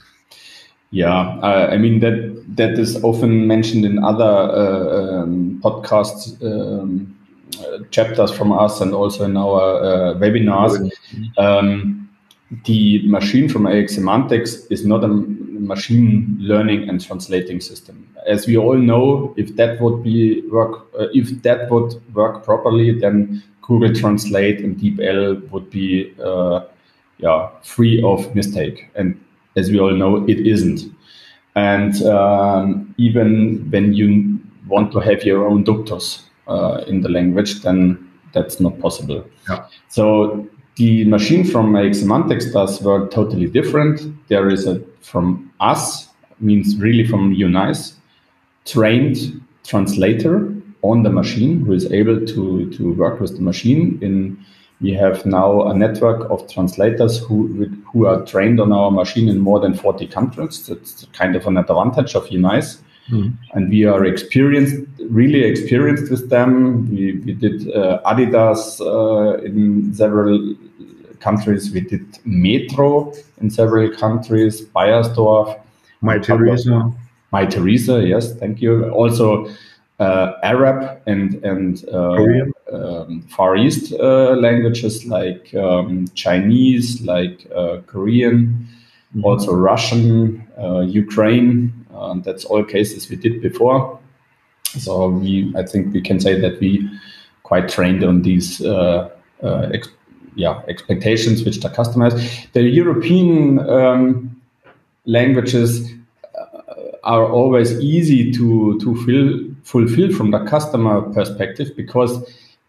Yeah, 0.90 1.38
uh, 1.40 1.68
I 1.70 1.78
mean 1.78 2.00
that 2.00 2.44
that 2.56 2.78
is 2.78 3.02
often 3.04 3.46
mentioned 3.46 3.84
in 3.84 4.02
other 4.02 4.24
uh, 4.24 5.22
um, 5.22 5.60
podcasts 5.62 6.42
um, 6.42 7.16
uh, 7.16 7.19
chapters 7.90 8.30
from 8.30 8.52
us 8.52 8.80
and 8.80 8.94
also 8.94 9.24
in 9.24 9.36
our 9.36 9.82
uh, 9.82 10.14
webinars. 10.14 10.90
Um, 11.38 12.08
the 12.64 13.06
machine 13.06 13.48
from 13.48 13.66
AX 13.66 13.94
Semantics 13.94 14.66
is 14.66 14.84
not 14.84 15.04
a 15.04 15.08
machine 15.08 16.36
learning 16.40 16.88
and 16.88 17.00
translating 17.00 17.60
system. 17.60 18.08
As 18.26 18.46
we 18.46 18.56
all 18.56 18.76
know, 18.76 19.34
if 19.36 19.54
that 19.56 19.80
would 19.80 20.02
be 20.02 20.42
work, 20.48 20.86
uh, 20.98 21.06
if 21.12 21.42
that 21.42 21.70
would 21.70 22.00
work 22.14 22.44
properly, 22.44 22.98
then 22.98 23.42
Google 23.62 23.94
Translate 23.94 24.60
and 24.60 24.76
DeepL 24.76 25.48
would 25.50 25.70
be, 25.70 26.12
uh, 26.22 26.60
yeah, 27.18 27.48
free 27.62 28.02
of 28.02 28.34
mistake. 28.34 28.90
And 28.96 29.18
as 29.56 29.70
we 29.70 29.78
all 29.78 29.92
know, 29.92 30.24
it 30.26 30.44
isn't. 30.46 30.92
And 31.54 32.02
um, 32.02 32.94
even 32.98 33.70
when 33.70 33.92
you 33.92 34.40
want 34.66 34.92
to 34.92 34.98
have 34.98 35.24
your 35.24 35.46
own 35.46 35.64
ductus 35.64 36.22
uh, 36.50 36.84
in 36.86 37.00
the 37.00 37.08
language, 37.08 37.62
then 37.62 38.10
that's 38.32 38.60
not 38.60 38.78
possible. 38.80 39.24
Yeah. 39.48 39.66
So 39.88 40.48
the 40.76 41.04
machine 41.04 41.44
from 41.44 41.76
AX 41.76 42.00
Semantics 42.00 42.52
does 42.52 42.82
work 42.82 43.10
totally 43.10 43.46
different. 43.46 44.00
There 44.28 44.48
is 44.48 44.66
a 44.66 44.80
from 45.00 45.52
us, 45.60 46.08
means 46.40 46.76
really 46.76 47.06
from 47.06 47.32
UNICE, 47.32 47.94
trained 48.64 49.42
translator 49.64 50.54
on 50.82 51.02
the 51.02 51.10
machine 51.10 51.64
who 51.64 51.72
is 51.72 51.90
able 51.92 52.24
to, 52.26 52.70
to 52.70 52.92
work 52.94 53.20
with 53.20 53.36
the 53.36 53.42
machine. 53.42 53.98
In 54.02 54.44
we 54.80 54.94
have 54.94 55.26
now 55.26 55.68
a 55.68 55.74
network 55.74 56.30
of 56.30 56.50
translators 56.50 57.18
who 57.18 57.66
who 57.92 58.06
are 58.06 58.24
trained 58.24 58.60
on 58.60 58.72
our 58.72 58.90
machine 58.90 59.28
in 59.28 59.38
more 59.38 59.60
than 59.60 59.74
40 59.74 60.06
countries. 60.06 60.66
That's 60.66 61.06
kind 61.12 61.36
of 61.36 61.46
an 61.46 61.58
advantage 61.58 62.14
of 62.14 62.30
UNICE. 62.30 62.82
Mm. 63.10 63.36
And 63.54 63.70
we 63.70 63.84
are 63.84 64.04
experienced, 64.04 64.86
really 65.08 65.42
experienced 65.44 66.10
with 66.10 66.30
them. 66.30 66.88
We, 66.90 67.12
we 67.24 67.32
did 67.32 67.70
uh, 67.74 68.00
Adidas 68.06 68.80
uh, 68.80 69.42
in 69.42 69.92
several 69.94 70.54
countries. 71.20 71.70
We 71.72 71.80
did 71.80 72.06
Metro 72.24 73.12
in 73.40 73.50
several 73.50 73.90
countries, 73.90 74.62
Beiersdorf. 74.62 75.60
Mytheresa. 76.02 76.94
My 77.32 77.46
Teresa, 77.46 78.04
yes, 78.04 78.34
thank 78.34 78.60
you. 78.60 78.88
Also, 78.90 79.46
uh, 80.00 80.32
Arab 80.42 81.00
and 81.06 81.34
and 81.44 81.84
uh, 81.92 82.16
um, 82.72 83.22
Far 83.28 83.56
East 83.56 83.92
uh, 83.92 84.32
languages 84.32 85.04
like 85.06 85.54
um, 85.54 86.06
Chinese, 86.14 87.02
like 87.02 87.46
uh, 87.54 87.78
Korean, 87.86 88.66
mm-hmm. 89.14 89.24
also 89.24 89.52
Russian, 89.52 90.46
uh, 90.58 90.80
Ukraine. 91.92 92.22
that's 92.22 92.44
all 92.44 92.64
cases 92.64 93.08
we 93.10 93.16
did 93.16 93.42
before. 93.42 93.98
So 94.78 95.08
we, 95.08 95.52
I 95.56 95.64
think 95.64 95.92
we 95.92 96.00
can 96.00 96.20
say 96.20 96.40
that 96.40 96.60
we 96.60 96.88
quite 97.42 97.68
trained 97.68 98.04
on 98.04 98.22
these 98.22 98.60
ex- 99.72 99.88
yeah 100.36 100.62
expectations 100.68 101.44
which 101.44 101.60
the 101.60 101.68
customer 101.68 102.04
has. 102.10 102.46
The 102.52 102.62
European 102.62 103.58
um, 103.68 104.40
languages 105.06 105.90
uh, 106.38 106.62
are 107.02 107.24
always 107.24 107.78
easy 107.80 108.30
to 108.32 108.78
to 108.80 108.94
fill, 109.04 109.28
fulfill 109.64 110.12
from 110.12 110.30
the 110.30 110.44
customer 110.44 111.02
perspective 111.02 111.72
because 111.76 112.12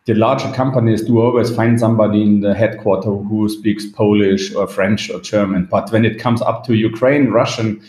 the 0.05 0.15
larger 0.15 0.51
companies 0.53 1.03
do 1.03 1.21
always 1.21 1.55
find 1.55 1.79
somebody 1.79 2.23
in 2.23 2.41
the 2.41 2.55
headquarter 2.55 3.11
who 3.11 3.47
speaks 3.47 3.85
Polish 3.85 4.53
or 4.55 4.65
French 4.67 5.11
or 5.11 5.21
German. 5.21 5.67
But 5.69 5.91
when 5.91 6.05
it 6.05 6.17
comes 6.17 6.41
up 6.41 6.65
to 6.65 6.73
Ukraine, 6.73 7.29
Russian, 7.29 7.79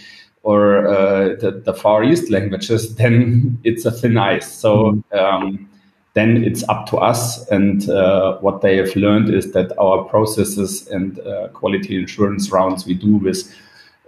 or 0.42 0.88
uh, 0.88 1.36
the, 1.36 1.62
the, 1.64 1.74
Far 1.74 2.02
East 2.02 2.30
languages, 2.30 2.94
then 2.96 3.58
it's 3.64 3.84
a 3.84 3.90
thin 3.90 4.16
ice. 4.16 4.52
So 4.52 4.92
mm-hmm. 4.92 5.18
um, 5.18 5.68
then 6.14 6.44
it's 6.44 6.68
up 6.68 6.86
to 6.88 6.96
us. 6.98 7.46
And 7.48 7.88
uh, 7.88 8.38
what 8.38 8.60
they 8.60 8.76
have 8.76 8.94
learned 8.96 9.32
is 9.32 9.52
that 9.52 9.76
our 9.78 10.04
processes 10.04 10.86
and 10.88 11.18
uh, 11.20 11.48
quality 11.48 12.02
assurance 12.02 12.50
rounds 12.50 12.86
we 12.86 12.94
do 12.94 13.16
with 13.16 13.54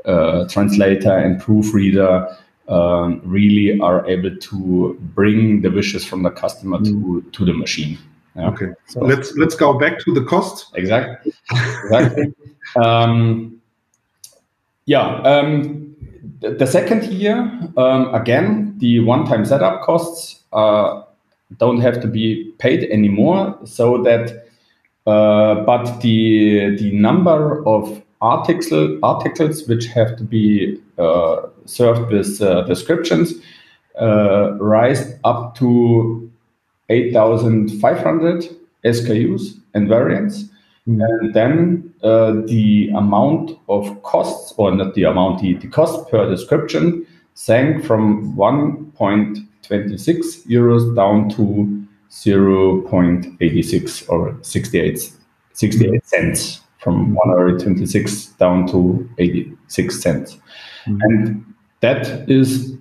uh, 0.05 0.47
translator 0.49 1.17
and 1.17 1.41
proofreader 1.41 2.37
um, 2.69 3.21
really 3.25 3.79
are 3.81 4.07
able 4.07 4.35
to 4.37 4.99
bring 5.15 5.63
the 5.63 5.71
wishes 5.71 6.05
from 6.05 6.23
the 6.23 6.31
customer 6.31 6.79
to, 6.83 7.23
to 7.33 7.45
the 7.45 7.53
machine. 7.53 7.99
Yeah. 8.37 8.49
Okay, 8.49 8.73
so 8.87 9.01
let's 9.01 9.33
let's 9.37 9.55
go 9.55 9.79
back 9.79 10.01
to 10.01 10.13
the 10.13 10.25
cost. 10.25 10.75
Exactly. 10.75 11.33
Exactly. 11.85 12.35
um, 12.77 13.61
yeah. 14.87 15.21
Um, 15.23 15.84
the, 16.41 16.67
second 16.67 17.05
year, 17.05 17.37
um, 17.77 18.15
again, 18.15 18.75
the 18.79 19.01
one-time 19.01 19.45
setup 19.45 19.83
costs 19.83 20.43
are 20.53 21.07
don't 21.59 21.81
have 21.81 22.01
to 22.01 22.09
be 22.09 22.53
paid 22.59 22.85
anymore 22.91 23.57
so 23.65 24.03
that 24.03 24.47
uh, 25.07 25.55
but 25.65 26.01
the 26.01 26.75
the 26.77 26.91
number 26.93 27.65
of 27.67 28.03
article 28.21 28.99
articles 29.03 29.69
which 29.69 29.87
have 29.87 30.17
to 30.17 30.25
be 30.25 30.81
uh, 30.99 31.43
served 31.67 32.11
with 32.11 32.41
uh, 32.41 32.63
descriptions 32.63 33.35
uh, 34.01 34.53
rise 34.55 35.13
up 35.25 35.55
to 35.57 36.31
8,500 36.89 38.49
SKUs 38.85 39.59
and 39.75 39.89
variants. 39.89 40.45
And 40.87 41.33
then 41.33 41.95
uh, 42.03 42.33
the 42.47 42.91
amount 42.95 43.59
of 43.69 44.03
costs, 44.03 44.53
or 44.59 44.75
not 44.75 44.95
the 44.95 45.05
amount, 45.05 45.41
the, 45.41 45.55
the 45.55 45.69
cost 45.69 46.11
per 46.11 46.29
description 46.29 47.07
sank 47.35 47.85
from 47.85 48.35
1.26 48.37 50.47
euros 50.47 50.95
down 50.95 51.31
to 51.31 51.87
0.86 52.11 54.11
or 54.11 54.37
68, 54.43 55.13
68 55.53 55.91
mm. 55.91 56.05
cents 56.05 56.61
from 56.79 57.15
126 57.15 58.27
down 58.39 58.67
to 58.67 59.09
86 59.19 60.03
cents. 60.03 60.39
Mm. 60.87 60.99
And 61.03 61.55
that 61.81 62.31
is 62.31 62.77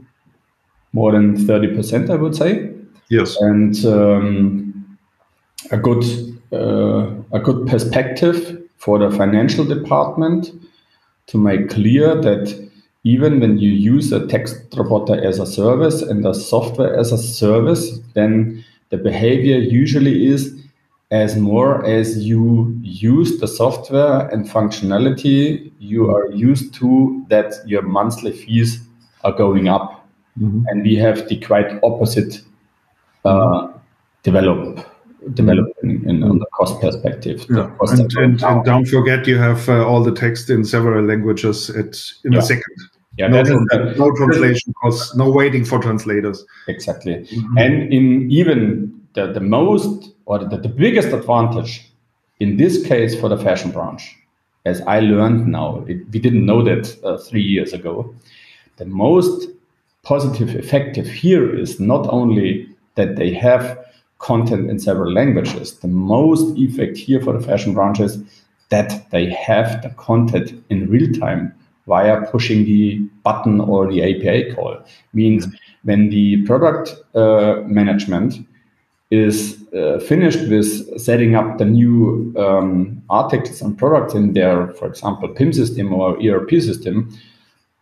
more 0.91 1.13
than 1.13 1.37
30%, 1.37 2.09
I 2.09 2.15
would 2.15 2.35
say. 2.35 2.69
Yes. 3.09 3.37
And 3.39 3.85
um, 3.85 4.97
a 5.71 5.77
good 5.77 6.32
a 6.53 7.39
good 7.39 7.67
perspective 7.67 8.61
for 8.77 8.99
the 8.99 9.09
financial 9.15 9.65
department 9.65 10.51
to 11.27 11.37
make 11.37 11.69
clear 11.69 12.15
that 12.21 12.69
even 13.03 13.39
when 13.39 13.57
you 13.57 13.71
use 13.71 14.11
a 14.11 14.25
text 14.27 14.55
roboter 14.75 15.21
as 15.23 15.39
a 15.39 15.45
service 15.45 16.01
and 16.01 16.25
a 16.25 16.33
software 16.33 16.95
as 16.97 17.11
a 17.11 17.17
service, 17.17 17.99
then 18.13 18.63
the 18.89 18.97
behavior 18.97 19.57
usually 19.57 20.27
is 20.27 20.53
as 21.11 21.35
more 21.37 21.85
as 21.85 22.25
you 22.25 22.75
use 22.81 23.39
the 23.39 23.47
software 23.47 24.27
and 24.29 24.47
functionality 24.47 25.71
you 25.79 26.09
are 26.09 26.31
used 26.31 26.73
to 26.73 27.23
that 27.29 27.53
your 27.67 27.83
monthly 27.83 28.31
fees 28.31 28.79
are 29.23 29.31
going 29.31 29.67
up 29.67 30.07
mm-hmm. 30.39 30.63
and 30.67 30.81
we 30.83 30.95
have 30.95 31.27
the 31.27 31.39
quite 31.39 31.79
opposite 31.83 32.41
uh, 33.25 33.67
develop 34.23 34.85
developing 35.33 36.03
in, 36.07 36.23
on 36.23 36.39
the 36.39 36.45
cost 36.53 36.79
perspective. 36.81 37.45
Yeah. 37.49 37.71
Cost 37.79 37.99
and, 37.99 38.13
and, 38.13 38.43
and, 38.43 38.65
don't 38.65 38.85
forget, 38.85 39.27
you 39.27 39.37
have 39.37 39.67
uh, 39.69 39.85
all 39.85 40.03
the 40.03 40.13
text 40.13 40.49
in 40.49 40.65
several 40.65 41.05
languages 41.05 41.69
at, 41.69 42.01
in 42.23 42.33
yeah. 42.33 42.39
a 42.39 42.41
second. 42.41 42.75
Yeah, 43.17 43.27
no, 43.27 43.43
no 43.43 44.11
translation 44.15 44.73
costs, 44.81 45.15
no 45.15 45.29
waiting 45.29 45.65
for 45.65 45.79
translators. 45.79 46.43
Exactly. 46.67 47.13
Mm-hmm. 47.13 47.57
And 47.57 47.93
in 47.93 48.31
even 48.31 49.01
the, 49.13 49.31
the 49.31 49.39
most 49.39 50.13
or 50.25 50.39
the, 50.39 50.57
the 50.57 50.69
biggest 50.69 51.09
advantage 51.09 51.91
in 52.39 52.57
this 52.57 52.83
case 52.85 53.19
for 53.19 53.29
the 53.29 53.37
fashion 53.37 53.69
branch, 53.69 54.17
as 54.65 54.81
I 54.81 54.99
learned 55.01 55.47
now, 55.47 55.85
it, 55.87 56.09
we 56.11 56.19
didn't 56.19 56.45
know 56.45 56.63
that 56.63 56.97
uh, 57.03 57.17
three 57.17 57.43
years 57.43 57.73
ago. 57.73 58.13
The 58.77 58.85
most 58.85 59.47
positive 60.01 60.55
effective 60.55 61.07
here 61.07 61.55
is 61.55 61.79
not 61.79 62.07
only 62.09 62.67
that 62.95 63.15
they 63.15 63.31
have 63.33 63.77
content 64.23 64.69
in 64.69 64.79
several 64.79 65.11
languages. 65.11 65.79
The 65.79 65.89
most 65.89 66.57
effect 66.57 66.97
here 66.97 67.21
for 67.21 67.33
the 67.33 67.45
fashion 67.45 67.73
branch 67.73 67.99
is 67.99 68.17
that 68.69 69.09
they 69.11 69.29
have 69.29 69.81
the 69.81 69.89
content 69.89 70.63
in 70.69 70.89
real 70.89 71.11
time 71.19 71.53
via 71.85 72.25
pushing 72.31 72.63
the 72.63 72.99
button 73.23 73.59
or 73.59 73.91
the 73.91 74.01
API 74.01 74.53
call. 74.53 74.81
Means 75.13 75.45
when 75.83 76.09
the 76.09 76.41
product 76.43 76.95
uh, 77.13 77.61
management 77.65 78.47
is 79.11 79.61
uh, 79.77 79.99
finished 79.99 80.47
with 80.49 80.99
setting 80.99 81.35
up 81.35 81.57
the 81.57 81.65
new 81.65 82.33
um, 82.37 83.03
articles 83.09 83.61
and 83.61 83.77
products 83.77 84.13
in 84.13 84.33
their, 84.33 84.69
for 84.73 84.87
example, 84.87 85.27
PIM 85.27 85.51
system 85.53 85.93
or 85.93 86.17
ERP 86.25 86.49
system, 86.61 87.15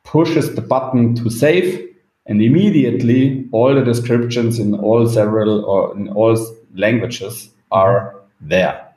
pushes 0.04 0.56
the 0.56 0.62
button 0.62 1.14
to 1.16 1.30
save 1.30 1.91
and 2.26 2.42
immediately 2.42 3.48
all 3.52 3.74
the 3.74 3.84
descriptions 3.84 4.60
in 4.60 4.76
all 4.76 5.08
several 5.08 5.66
or 5.66 5.96
in 5.98 6.10
all 6.10 6.38
languages 6.76 7.50
are 7.72 8.16
there. 8.40 8.88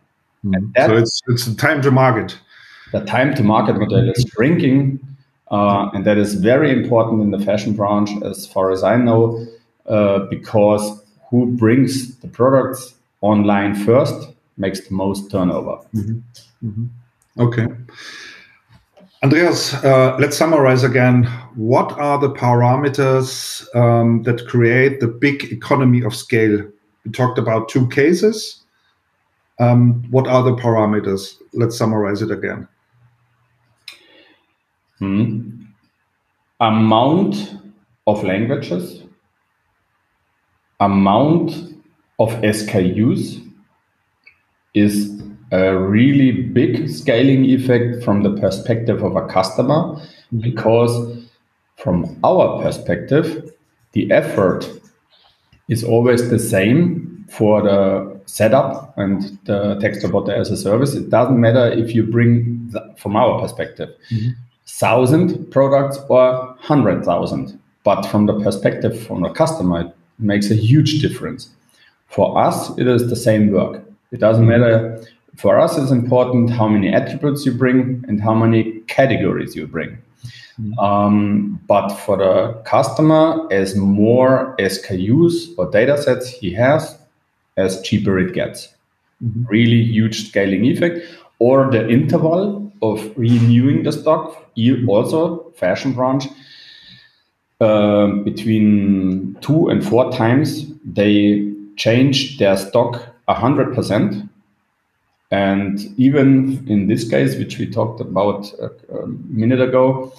Mm. 0.45 0.73
so 0.87 0.97
it's 0.97 1.23
it's 1.29 1.47
the 1.47 1.55
time 1.55 1.81
to 1.83 1.91
market. 1.91 2.39
The 2.93 3.01
time 3.01 3.35
to 3.35 3.43
market 3.43 3.77
model 3.77 4.11
is 4.11 4.25
shrinking, 4.35 5.01
uh, 5.51 5.91
and 5.95 6.05
that 6.05 6.19
is 6.19 6.35
very 6.35 6.71
important 6.71 7.23
in 7.23 7.31
the 7.31 7.45
fashion 7.45 7.73
branch, 7.73 8.11
as 8.23 8.47
far 8.47 8.71
as 8.71 8.83
I 8.83 8.97
know, 8.97 9.47
uh, 9.87 10.21
because 10.31 11.03
who 11.31 11.47
brings 11.47 12.15
the 12.17 12.29
products 12.29 12.95
online 13.21 13.75
first 13.75 14.29
makes 14.59 14.87
the 14.87 14.95
most 14.95 15.31
turnover. 15.31 15.79
Mm-hmm. 15.95 16.69
Mm-hmm. 16.69 16.87
Okay. 17.41 17.67
Andreas, 19.25 19.73
uh, 19.73 20.15
let's 20.21 20.37
summarize 20.37 20.85
again. 20.85 21.25
What 21.55 21.93
are 21.93 22.19
the 22.19 22.29
parameters 22.29 23.65
um, 23.75 24.23
that 24.25 24.47
create 24.47 25.01
the 25.01 25.09
big 25.09 25.45
economy 25.45 26.05
of 26.05 26.15
scale? 26.15 26.63
We 27.07 27.11
talked 27.11 27.39
about 27.39 27.71
two 27.71 27.89
cases. 27.89 28.61
Um, 29.59 30.05
what 30.11 30.27
are 30.27 30.43
the 30.43 30.55
parameters? 30.55 31.39
Let's 31.55 31.75
summarize 31.75 32.21
it 32.21 32.31
again. 32.31 32.69
Hmm. 34.99 35.63
Amount 36.61 37.57
of 38.07 38.23
languages, 38.25 39.05
amount 40.81 41.51
of 42.19 42.29
SKUs 42.43 43.43
is 44.75 45.23
a 45.55 45.79
really 45.79 46.33
big 46.33 46.89
scaling 46.89 47.45
effect 47.45 48.03
from 48.03 48.23
the 48.23 48.33
perspective 48.41 49.03
of 49.03 49.15
a 49.15 49.27
customer 49.29 49.81
mm-hmm. 49.95 50.41
because 50.41 50.93
from 51.77 52.19
our 52.25 52.63
perspective 52.63 53.53
the 53.93 54.11
effort 54.11 54.69
is 55.69 55.85
always 55.85 56.29
the 56.31 56.39
same 56.39 57.25
for 57.31 57.63
the 57.63 58.21
setup 58.27 58.97
and 58.97 59.39
the 59.45 59.79
text 59.81 60.03
robot 60.03 60.29
as 60.29 60.51
a 60.51 60.57
service 60.57 60.95
it 60.95 61.09
doesn't 61.11 61.41
matter 61.41 61.67
if 61.71 61.95
you 61.95 62.03
bring 62.03 62.69
the, 62.71 62.81
from 62.97 63.15
our 63.15 63.41
perspective 63.41 63.91
mm-hmm. 64.11 64.31
thousand 64.67 65.51
products 65.53 65.99
or 66.09 66.57
hundred 66.61 67.05
thousand 67.05 67.59
but 67.85 68.03
from 68.07 68.27
the 68.27 68.37
perspective 68.41 68.95
from 69.07 69.23
the 69.23 69.31
customer 69.31 69.83
it 69.83 69.95
makes 70.19 70.51
a 70.51 70.55
huge 70.55 71.01
difference 71.01 71.51
for 72.09 72.39
us 72.39 72.77
it 72.79 72.89
is 72.89 73.09
the 73.09 73.17
same 73.17 73.53
work 73.53 73.85
it 74.11 74.21
doesn't 74.21 74.47
matter 74.47 75.05
for 75.37 75.59
us, 75.59 75.77
it's 75.77 75.91
important 75.91 76.51
how 76.51 76.69
many 76.69 76.93
attributes 76.93 77.45
you 77.45 77.53
bring 77.53 78.05
and 78.09 78.21
how 78.21 78.35
many 78.35 78.81
categories 78.87 79.57
you 79.57 79.67
bring. 79.67 79.99
Mm-hmm. 80.61 80.79
Um, 80.79 81.61
but 81.67 81.89
for 81.91 82.17
the 82.17 82.63
customer, 82.65 83.47
as 83.51 83.75
more 83.75 84.55
SKUs 84.59 85.55
or 85.59 85.71
data 85.71 86.01
sets 86.01 86.29
he 86.29 86.53
has, 86.53 86.97
as 87.57 87.83
cheaper 87.83 88.19
it 88.19 88.35
gets. 88.35 88.69
Mm-hmm. 89.23 89.45
Really 89.47 89.83
huge 89.83 90.29
scaling 90.29 90.65
effect. 90.65 91.01
Or 91.41 91.71
the 91.71 91.89
interval 91.89 92.73
of 92.83 93.13
renewing 93.17 93.83
the 93.83 93.93
stock, 93.93 94.49
also 94.89 95.51
fashion 95.57 95.93
branch, 95.93 96.27
uh, 97.61 98.09
between 98.25 99.37
two 99.41 99.69
and 99.69 99.85
four 99.85 100.13
times, 100.13 100.71
they 100.85 101.51
change 101.77 102.39
their 102.39 102.57
stock 102.57 103.03
100% 103.29 104.29
and 105.31 105.81
even 105.97 106.65
in 106.69 106.89
this 106.89 107.09
case, 107.09 107.37
which 107.37 107.59
we 107.59 107.67
talked 107.67 108.01
about 108.01 108.53
a, 108.61 108.71
a 108.97 109.07
minute 109.07 109.61
ago, 109.61 110.13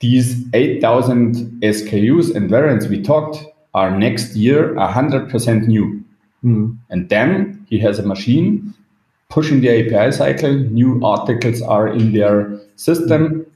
these 0.00 0.44
8,000 0.54 1.60
SKUs 1.62 2.34
and 2.34 2.48
variants 2.50 2.86
we 2.86 3.02
talked 3.02 3.44
are 3.74 3.96
next 3.96 4.34
year 4.34 4.74
100% 4.74 5.66
new. 5.66 6.02
Mm. 6.44 6.76
And 6.88 7.08
then 7.08 7.64
he 7.68 7.78
has 7.80 7.98
a 7.98 8.02
machine 8.02 8.74
pushing 9.28 9.60
the 9.60 9.68
API 9.68 10.12
cycle, 10.12 10.52
new 10.52 11.04
articles 11.04 11.62
are 11.62 11.88
in 11.88 12.12
their 12.12 12.58
system, 12.76 13.46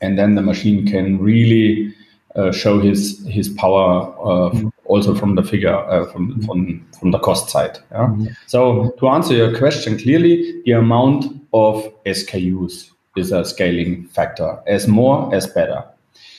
and 0.00 0.18
then 0.18 0.36
the 0.36 0.42
machine 0.42 0.86
can 0.86 1.18
really 1.18 1.92
uh, 2.36 2.52
show 2.52 2.78
his 2.78 3.26
his 3.26 3.48
power 3.48 4.14
uh, 4.20 4.50
mm 4.50 4.70
also 4.90 5.14
from 5.14 5.36
the 5.36 5.42
figure 5.42 5.74
uh, 5.74 6.04
from, 6.12 6.32
mm-hmm. 6.32 6.44
from 6.46 6.86
from 6.98 7.10
the 7.12 7.18
cost 7.18 7.48
side. 7.48 7.78
Yeah? 7.92 8.08
Mm-hmm. 8.08 8.26
So 8.46 8.90
to 8.98 9.08
answer 9.08 9.34
your 9.34 9.56
question 9.56 9.96
clearly, 9.96 10.60
the 10.64 10.72
amount 10.72 11.26
of 11.52 11.74
SKUs 12.04 12.90
is 13.16 13.32
a 13.32 13.44
scaling 13.44 14.06
factor. 14.08 14.58
As 14.66 14.88
more, 14.88 15.32
as 15.34 15.46
better. 15.46 15.84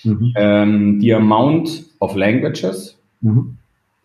Mm-hmm. 0.06 0.44
Um, 0.44 1.00
the 1.00 1.12
amount 1.12 1.70
of 2.02 2.16
languages, 2.16 2.96
mm-hmm. 3.24 3.52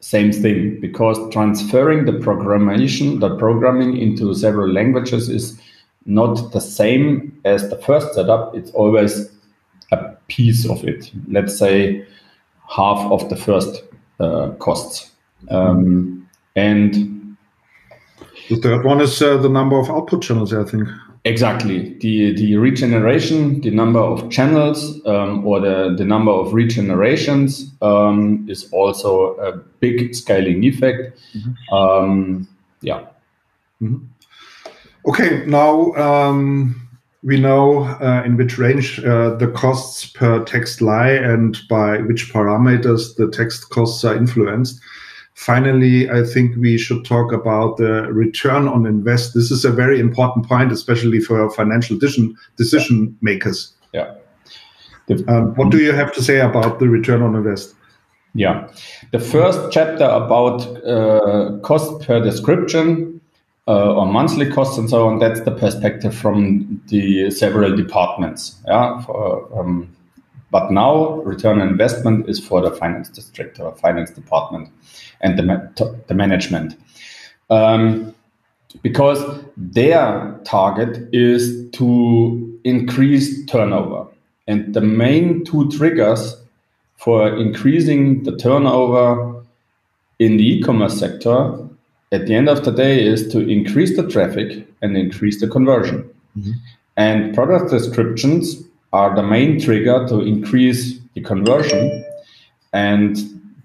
same 0.00 0.32
thing, 0.32 0.80
because 0.80 1.18
transferring 1.32 2.04
the 2.04 2.12
programmation, 2.12 3.20
the 3.20 3.36
programming 3.36 3.96
into 3.96 4.34
several 4.34 4.70
languages 4.70 5.28
is 5.28 5.60
not 6.04 6.52
the 6.52 6.60
same 6.60 7.36
as 7.44 7.68
the 7.70 7.78
first 7.78 8.14
setup. 8.14 8.54
It's 8.54 8.70
always 8.72 9.30
a 9.92 9.98
piece 10.28 10.68
of 10.68 10.84
it. 10.84 11.10
Let's 11.28 11.56
say 11.58 12.06
half 12.68 13.10
of 13.10 13.28
the 13.28 13.36
first 13.36 13.82
costs. 14.58 15.10
Um, 15.50 16.28
and 16.54 17.36
The 18.48 18.56
third 18.56 18.84
one 18.84 19.00
is 19.00 19.20
uh, 19.20 19.36
the 19.38 19.48
number 19.48 19.78
of 19.78 19.90
output 19.90 20.22
channels, 20.22 20.52
I 20.54 20.64
think. 20.64 20.88
Exactly. 21.24 21.94
The, 21.98 22.34
the 22.34 22.56
regeneration, 22.56 23.60
the 23.60 23.70
number 23.70 23.98
of 23.98 24.30
channels 24.30 25.04
um, 25.06 25.44
or 25.44 25.58
the, 25.58 25.94
the 25.98 26.04
number 26.04 26.30
of 26.30 26.52
regenerations 26.52 27.70
um, 27.82 28.46
is 28.48 28.70
also 28.72 29.34
a 29.38 29.56
big 29.80 30.14
scaling 30.14 30.62
effect. 30.62 31.18
Mm-hmm. 31.34 31.74
Um, 31.74 32.48
yeah. 32.80 33.06
Mm-hmm. 33.82 34.04
Okay, 35.08 35.44
now 35.46 35.92
um, 35.94 36.85
we 37.26 37.40
know 37.40 37.82
uh, 38.00 38.22
in 38.24 38.36
which 38.36 38.56
range 38.56 39.00
uh, 39.00 39.34
the 39.34 39.48
costs 39.48 40.06
per 40.06 40.44
text 40.44 40.80
lie 40.80 41.10
and 41.10 41.58
by 41.68 41.98
which 41.98 42.32
parameters 42.32 43.16
the 43.16 43.28
text 43.28 43.68
costs 43.70 44.04
are 44.04 44.16
influenced. 44.16 44.80
Finally, 45.34 46.08
I 46.08 46.22
think 46.22 46.56
we 46.56 46.78
should 46.78 47.04
talk 47.04 47.32
about 47.32 47.78
the 47.78 48.04
return 48.12 48.68
on 48.68 48.86
invest. 48.86 49.34
This 49.34 49.50
is 49.50 49.64
a 49.64 49.72
very 49.72 49.98
important 49.98 50.46
point, 50.46 50.70
especially 50.70 51.18
for 51.18 51.50
financial 51.50 51.98
decision 51.98 52.36
decision 52.56 53.18
makers. 53.20 53.74
Yeah. 53.92 54.14
Um, 55.26 55.54
what 55.56 55.70
do 55.70 55.78
you 55.78 55.92
have 55.92 56.12
to 56.14 56.22
say 56.22 56.38
about 56.38 56.78
the 56.78 56.88
return 56.88 57.22
on 57.22 57.34
invest? 57.34 57.74
Yeah, 58.34 58.68
the 59.12 59.18
first 59.18 59.72
chapter 59.72 60.04
about 60.04 60.62
uh, 60.84 61.58
cost 61.62 62.06
per 62.06 62.22
description 62.22 63.15
uh, 63.68 63.94
or 63.94 64.06
monthly 64.06 64.50
costs 64.50 64.78
and 64.78 64.88
so 64.88 65.06
on. 65.08 65.18
That's 65.18 65.40
the 65.40 65.50
perspective 65.50 66.14
from 66.14 66.80
the 66.88 67.30
several 67.30 67.76
departments. 67.76 68.56
Yeah, 68.66 69.00
for, 69.02 69.48
um, 69.58 69.94
but 70.50 70.70
now 70.70 71.20
return 71.22 71.60
on 71.60 71.68
investment 71.68 72.28
is 72.28 72.38
for 72.38 72.60
the 72.60 72.70
finance 72.70 73.08
district 73.08 73.58
or 73.58 73.74
finance 73.76 74.10
department 74.10 74.70
and 75.20 75.38
the, 75.38 75.42
ma- 75.42 75.86
the 76.06 76.14
management. 76.14 76.76
Um, 77.50 78.14
because 78.82 79.22
their 79.56 80.38
target 80.44 81.08
is 81.12 81.70
to 81.72 82.60
increase 82.64 83.44
turnover. 83.46 84.06
And 84.46 84.74
the 84.74 84.80
main 84.80 85.44
two 85.44 85.70
triggers 85.70 86.36
for 86.96 87.36
increasing 87.36 88.22
the 88.22 88.36
turnover 88.36 89.44
in 90.18 90.36
the 90.36 90.44
e-commerce 90.44 90.98
sector 90.98 91.65
at 92.12 92.26
the 92.26 92.34
end 92.34 92.48
of 92.48 92.64
the 92.64 92.70
day 92.70 93.04
is 93.04 93.28
to 93.32 93.40
increase 93.40 93.96
the 93.96 94.08
traffic 94.08 94.66
and 94.82 94.96
increase 94.96 95.40
the 95.40 95.48
conversion. 95.48 96.08
Mm-hmm. 96.38 96.52
And 96.96 97.34
product 97.34 97.70
descriptions 97.70 98.62
are 98.92 99.14
the 99.14 99.22
main 99.22 99.60
trigger 99.60 100.06
to 100.08 100.20
increase 100.20 100.98
the 101.14 101.20
conversion. 101.20 102.04
And 102.72 103.16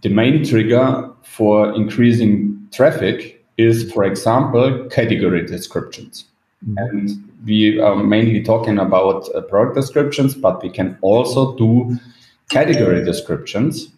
the 0.02 0.10
main 0.10 0.44
trigger 0.44 1.10
for 1.24 1.74
increasing 1.74 2.68
traffic 2.72 3.44
is, 3.58 3.92
for 3.92 4.04
example, 4.04 4.88
category 4.90 5.46
descriptions. 5.46 6.26
Mm-hmm. 6.68 6.78
And 6.78 7.32
we 7.46 7.80
are 7.80 7.96
mainly 7.96 8.44
talking 8.44 8.80
about 8.80 9.30
uh, 9.36 9.42
product 9.42 9.76
descriptions, 9.76 10.36
but 10.36 10.62
we 10.62 10.70
can 10.70 10.98
also 11.02 11.56
do 11.58 11.98
category 12.50 13.04
descriptions 13.04 13.90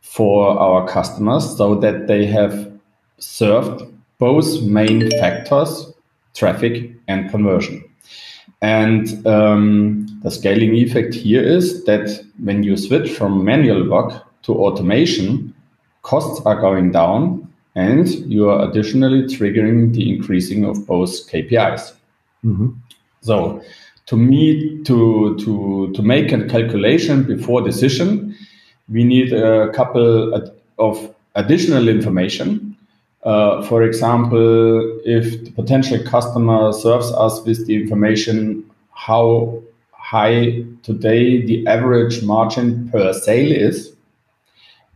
for 0.00 0.58
our 0.58 0.86
customers 0.88 1.56
so 1.56 1.74
that 1.76 2.06
they 2.06 2.26
have 2.26 2.77
served 3.18 3.84
both 4.18 4.62
main 4.62 5.10
factors, 5.12 5.92
traffic 6.34 6.92
and 7.06 7.30
conversion. 7.30 7.84
And 8.60 9.26
um, 9.26 10.06
the 10.22 10.30
scaling 10.30 10.74
effect 10.74 11.14
here 11.14 11.42
is 11.42 11.84
that 11.84 12.24
when 12.42 12.62
you 12.62 12.76
switch 12.76 13.10
from 13.10 13.44
manual 13.44 13.88
work 13.88 14.24
to 14.42 14.54
automation, 14.54 15.54
costs 16.02 16.44
are 16.44 16.60
going 16.60 16.90
down 16.90 17.48
and 17.76 18.08
you 18.08 18.48
are 18.50 18.68
additionally 18.68 19.22
triggering 19.22 19.94
the 19.94 20.12
increasing 20.12 20.64
of 20.64 20.86
both 20.86 21.10
KPIs. 21.30 21.92
Mm-hmm. 22.44 22.70
So 23.20 23.62
to 24.06 24.16
me, 24.16 24.82
to, 24.84 25.36
to, 25.38 25.92
to 25.92 26.02
make 26.02 26.32
a 26.32 26.44
calculation 26.46 27.22
before 27.24 27.60
decision, 27.60 28.34
we 28.88 29.04
need 29.04 29.32
a 29.32 29.70
couple 29.72 30.50
of 30.78 31.14
additional 31.34 31.88
information. 31.88 32.67
Uh, 33.24 33.62
for 33.62 33.82
example, 33.82 35.00
if 35.04 35.44
the 35.44 35.50
potential 35.50 36.02
customer 36.04 36.72
serves 36.72 37.10
us 37.12 37.42
with 37.44 37.66
the 37.66 37.74
information 37.74 38.64
how 38.92 39.62
high 39.92 40.64
today 40.82 41.44
the 41.44 41.66
average 41.66 42.22
margin 42.22 42.88
per 42.90 43.12
sale 43.12 43.52
is, 43.52 43.92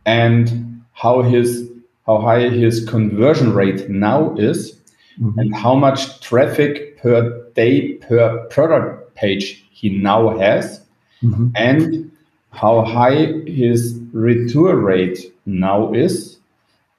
and 0.05 0.81
how 0.93 1.21
his 1.21 1.69
how 2.05 2.17
high 2.19 2.49
his 2.49 2.87
conversion 2.89 3.53
rate 3.53 3.89
now 3.89 4.35
is 4.35 4.79
mm-hmm. 5.19 5.39
and 5.39 5.55
how 5.55 5.75
much 5.75 6.19
traffic 6.19 6.97
per 6.97 7.41
day 7.55 7.93
per 7.93 8.45
product 8.47 9.15
page 9.15 9.65
he 9.71 9.89
now 9.89 10.37
has 10.37 10.81
mm-hmm. 11.21 11.49
and 11.55 12.11
how 12.51 12.83
high 12.83 13.25
his 13.47 13.99
return 14.11 14.77
rate 14.77 15.33
now 15.45 15.93
is 15.93 16.37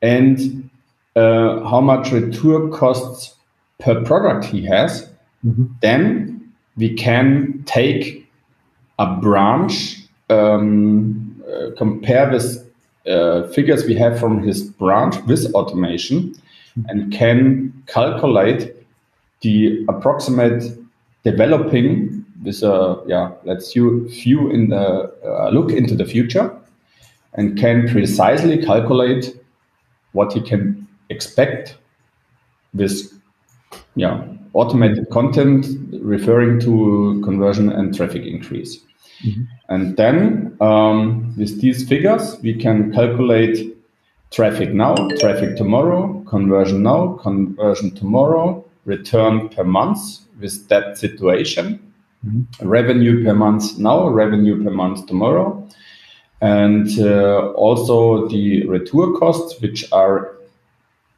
and 0.03 0.69
uh, 1.17 1.63
how 1.69 1.81
much 1.81 2.13
return 2.13 2.71
costs 2.71 3.35
per 3.79 4.03
product 4.05 4.45
he 4.45 4.65
has 4.65 5.09
mm-hmm. 5.47 5.65
then 5.81 6.53
we 6.77 6.93
can 6.95 7.63
take 7.67 8.29
a 8.99 9.17
branch 9.17 10.01
um, 10.31 11.43
uh, 11.49 11.71
compare 11.77 12.31
this 12.31 12.65
uh, 13.07 13.47
figures 13.49 13.85
we 13.85 13.95
have 13.95 14.19
from 14.19 14.43
his 14.43 14.63
branch 14.63 15.17
with 15.27 15.53
automation 15.55 16.35
and 16.89 17.13
can 17.13 17.73
calculate 17.87 18.75
the 19.43 19.85
approximate 19.89 20.65
developing 21.23 22.25
with 22.43 22.63
a 22.63 23.03
yeah 23.07 23.31
let's 23.45 23.77
you 23.77 24.09
view 24.09 24.51
in 24.51 24.69
the 24.71 25.13
uh, 25.25 25.49
look 25.51 25.71
into 25.71 25.95
the 25.95 26.05
future 26.05 26.51
and 27.35 27.59
can 27.59 27.89
precisely 27.89 28.65
calculate 28.65 29.37
what 30.13 30.33
he 30.33 30.41
can 30.41 30.84
expect 31.09 31.77
this 32.73 33.15
yeah 33.95 34.25
automated 34.53 35.09
content 35.11 35.67
referring 36.01 36.61
to 36.61 37.21
conversion 37.25 37.71
and 37.71 37.95
traffic 37.95 38.25
increase 38.25 38.85
Mm-hmm. 39.25 39.43
And 39.69 39.97
then 39.97 40.57
um, 40.61 41.35
with 41.37 41.61
these 41.61 41.89
figures, 41.89 42.39
we 42.43 42.55
can 42.55 42.93
calculate 42.93 43.77
traffic 44.31 44.73
now, 44.73 44.95
traffic 45.19 45.57
tomorrow, 45.57 46.23
conversion 46.29 46.83
now, 46.83 47.15
conversion 47.23 47.95
tomorrow, 47.95 48.65
return 48.85 49.49
per 49.49 49.65
month 49.65 49.99
with 50.41 50.69
that 50.69 50.99
situation, 50.99 51.93
mm-hmm. 52.27 52.69
revenue 52.69 53.25
per 53.25 53.35
month 53.35 53.79
now, 53.79 54.09
revenue 54.09 54.63
per 54.63 54.71
month 54.71 55.07
tomorrow, 55.07 55.67
and 56.41 56.99
uh, 56.99 57.53
also 57.53 58.29
the 58.29 58.67
retour 58.67 59.19
costs, 59.19 59.61
which 59.63 59.91
are 59.93 60.34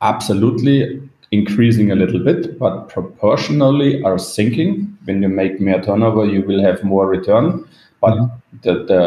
absolutely 0.03 1.01
increasing 1.33 1.91
a 1.91 1.95
little 1.95 2.21
bit, 2.21 2.59
but 2.59 2.89
proportionally 2.89 4.03
are 4.05 4.19
sinking. 4.19 4.97
When 5.05 5.23
you 5.23 5.29
make 5.29 5.61
more 5.61 5.81
turnover, 5.81 6.25
you 6.25 6.43
will 6.43 6.63
have 6.63 6.83
more 6.83 7.07
return 7.07 7.67
but 8.01 8.15
mm-hmm. 8.15 8.57
the 8.63 8.73
the 8.91 9.01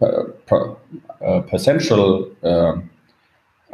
the 0.00 1.26
uh, 1.26 1.40
potential 1.42 2.30
uh, 2.42 2.74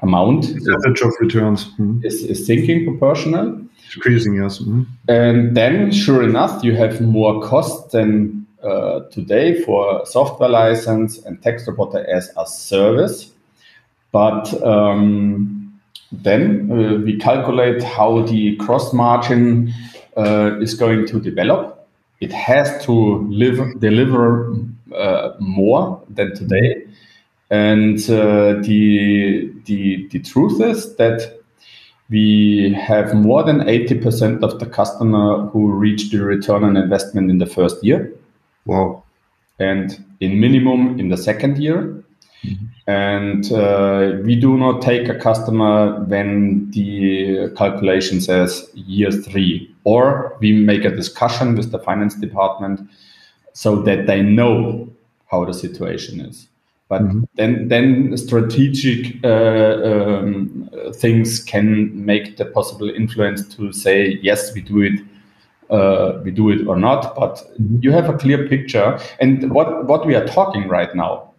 amount 0.03 0.43
percentage 0.55 1.01
of 1.03 1.13
returns 1.21 1.65
mm-hmm. 1.65 2.05
is, 2.05 2.23
is 2.23 2.47
sinking 2.47 2.85
proportional 2.85 3.61
decreasing 3.93 4.35
yes 4.35 4.59
mm-hmm. 4.59 4.83
and 5.09 5.57
then 5.57 5.93
sure 5.93 6.23
enough 6.23 6.65
you 6.65 6.75
have 6.75 7.01
more 7.01 7.43
costs 7.43 7.93
than 7.93 8.47
uh, 8.63 9.01
today 9.11 9.61
for 9.63 10.05
software 10.07 10.49
license 10.49 11.19
and 11.25 11.43
text 11.43 11.67
roboter 11.69 12.07
as 12.09 12.31
a 12.39 12.47
service 12.47 13.31
but 14.11 14.53
um, 14.63 15.64
then 16.23 16.71
uh, 16.71 16.99
we 17.05 17.19
calculate 17.19 17.83
how 17.83 18.23
the 18.23 18.57
gross 18.57 18.93
margin 18.93 19.73
uh, 20.17 20.59
is 20.61 20.75
going 20.75 21.07
to 21.07 21.21
develop 21.21 21.75
it 22.21 22.33
has 22.33 22.85
to 22.85 23.27
live, 23.29 23.79
deliver 23.81 24.55
uh, 24.97 25.33
more 25.41 26.03
than 26.09 26.35
today. 26.35 26.87
And 27.51 27.99
uh, 28.09 28.63
the, 28.63 29.53
the, 29.65 30.09
the 30.09 30.19
truth 30.21 30.61
is 30.61 30.97
that 30.97 31.41
we 32.11 32.73
have 32.75 33.15
more 33.15 33.43
than 33.43 33.61
80% 33.61 34.43
of 34.43 34.59
the 34.59 34.67
customer 34.67 35.47
who 35.47 35.73
reach 35.73 36.11
the 36.11 36.23
return 36.23 36.65
on 36.65 36.77
investment 36.77 37.31
in 37.31 37.39
the 37.39 37.47
first 37.47 37.83
year. 37.83 38.13
Wow. 38.67 39.03
And 39.59 40.05
in 40.21 40.41
minimum 40.41 40.99
in 40.99 41.09
the 41.09 41.17
second 41.17 41.59
year. 41.59 42.04
Mm-hmm. 42.45 42.67
And 42.87 43.53
uh, 43.53 44.23
we 44.25 44.37
do 44.37 44.59
not 44.59 44.83
take 44.83 45.09
a 45.09 45.15
customer 45.15 46.05
when 46.05 46.71
the 46.71 47.51
calculation 47.57 48.21
says 48.21 48.71
year 48.75 49.11
three, 49.11 49.75
or 49.85 50.37
we 50.41 50.53
make 50.53 50.85
a 50.85 50.91
discussion 50.91 51.57
with 51.57 51.73
the 51.73 51.79
finance 51.79 52.15
department 52.15 52.81
so 53.55 53.83
that 53.83 54.07
they 54.07 54.21
know 54.21 54.89
how 55.31 55.45
the 55.45 55.55
situation 55.55 56.21
is. 56.21 56.49
But 56.89 57.03
mm-hmm. 57.03 57.23
then, 57.37 57.69
then 57.69 58.17
strategic 58.19 59.25
uh, 59.25 59.81
um, 59.83 60.69
things 60.95 61.43
can 61.43 62.05
make 62.05 62.37
the 62.37 62.45
possible 62.45 62.91
influence 62.91 63.49
to 63.57 63.73
say 63.73 64.19
yes, 64.23 64.53
we 64.55 64.61
do 64.61 64.83
it, 64.83 65.01
uh, 65.71 66.21
we 66.23 66.31
do 66.31 66.51
it 66.51 66.67
or 66.67 66.77
not. 66.77 67.15
But 67.17 67.37
mm-hmm. 67.37 67.79
you 67.81 67.91
have 67.93 68.11
a 68.11 68.19
clear 68.19 68.47
picture. 68.47 68.99
And 69.19 69.51
what 69.51 69.87
what 69.87 70.07
we 70.07 70.15
are 70.15 70.27
talking 70.27 70.69
right 70.69 70.95
now, 70.95 71.34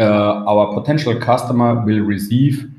Uh, 0.00 0.42
our 0.46 0.72
potential 0.72 1.14
customer 1.20 1.74
will 1.84 2.00
receive 2.00 2.70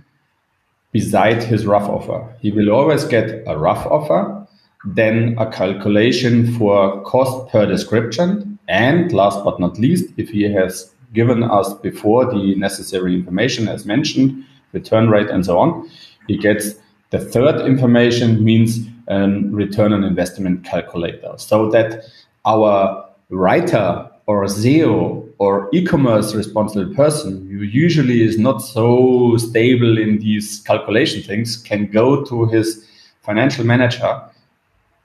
beside 0.91 1.43
his 1.43 1.67
rough 1.67 1.87
offer. 1.87 2.27
He 2.41 2.51
will 2.51 2.71
always 2.71 3.03
get 3.03 3.43
a 3.45 3.55
rough 3.55 3.85
offer, 3.85 4.47
then 4.85 5.35
a 5.37 5.49
calculation 5.51 6.57
for 6.57 6.99
cost 7.03 7.51
per 7.51 7.67
description, 7.67 8.57
and 8.67 9.13
last 9.13 9.43
but 9.43 9.59
not 9.59 9.77
least, 9.77 10.11
if 10.17 10.29
he 10.29 10.51
has 10.51 10.91
given 11.13 11.43
us 11.43 11.73
before 11.75 12.25
the 12.25 12.55
necessary 12.55 13.13
information 13.13 13.67
as 13.67 13.85
mentioned, 13.85 14.43
return 14.73 15.09
rate 15.09 15.29
and 15.29 15.45
so 15.45 15.59
on, 15.59 15.87
he 16.27 16.37
gets 16.37 16.73
the 17.11 17.19
third 17.19 17.61
information 17.67 18.43
means 18.43 18.79
a 19.09 19.27
return 19.51 19.93
on 19.93 20.03
investment 20.03 20.63
calculator 20.63 21.33
so 21.37 21.69
that 21.69 22.05
our 22.45 23.05
writer 23.29 24.09
or 24.25 24.45
SEO 24.45 25.20
or 25.41 25.69
e-commerce 25.73 26.33
responsible 26.35 26.93
person 26.95 27.31
who 27.49 27.63
usually 27.63 28.21
is 28.21 28.37
not 28.37 28.59
so 28.59 29.37
stable 29.37 29.97
in 29.97 30.19
these 30.19 30.59
calculation 30.69 31.23
things 31.23 31.57
can 31.57 31.87
go 31.99 32.23
to 32.23 32.45
his 32.53 32.85
financial 33.21 33.65
manager 33.65 34.13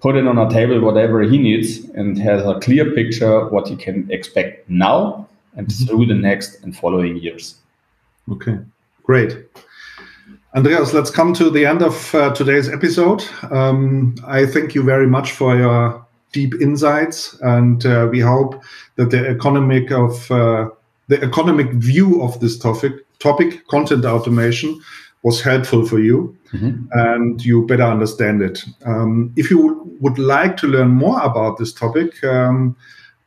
put 0.01 0.16
it 0.16 0.26
on 0.26 0.39
a 0.39 0.49
table 0.51 0.80
whatever 0.80 1.22
he 1.22 1.39
needs 1.39 1.70
and 2.01 2.18
has 2.18 2.45
a 2.45 2.59
clear 2.61 2.91
picture 2.93 3.49
what 3.49 3.68
he 3.68 3.76
can 3.76 4.07
expect 4.11 4.68
now 4.68 5.26
and 5.57 5.68
mm-hmm. 5.68 5.84
through 5.84 6.07
the 6.07 6.20
next 6.28 6.62
and 6.62 6.76
following 6.76 7.16
years. 7.16 7.55
Okay 8.30 8.59
great. 9.07 9.47
Andreas 10.55 10.93
let's 10.93 11.11
come 11.11 11.32
to 11.34 11.49
the 11.49 11.64
end 11.64 11.82
of 11.82 12.14
uh, 12.14 12.34
today's 12.34 12.68
episode. 12.68 13.24
Um, 13.51 14.16
i 14.26 14.45
thank 14.45 14.74
you 14.74 14.82
very 14.82 15.07
much 15.07 15.32
for 15.32 15.57
your 15.57 16.05
deep 16.37 16.53
insights, 16.61 17.18
and 17.41 17.84
uh, 17.87 18.09
we 18.11 18.20
hope 18.20 18.53
that 18.97 19.11
the 19.11 19.22
economic 19.37 19.91
of 19.91 20.30
uh, 20.30 20.68
the 21.09 21.18
economic 21.22 21.68
view 21.72 22.22
of 22.22 22.39
this 22.41 22.59
topic 22.59 22.93
topic 23.18 23.66
content 23.68 24.05
automation 24.05 24.80
was 25.22 25.43
helpful 25.43 25.84
for 25.84 25.99
you 25.99 26.37
mm-hmm. 26.53 26.87
and 26.93 27.45
you 27.45 27.66
better 27.66 27.89
understand 27.97 28.43
it. 28.43 28.64
Um, 28.84 29.32
if 29.37 29.51
you 29.51 29.61
would 30.01 30.18
like 30.18 30.57
to 30.59 30.66
learn 30.68 30.91
more 30.91 31.20
about 31.20 31.59
this 31.59 31.72
topic, 31.72 32.22
um, 32.22 32.76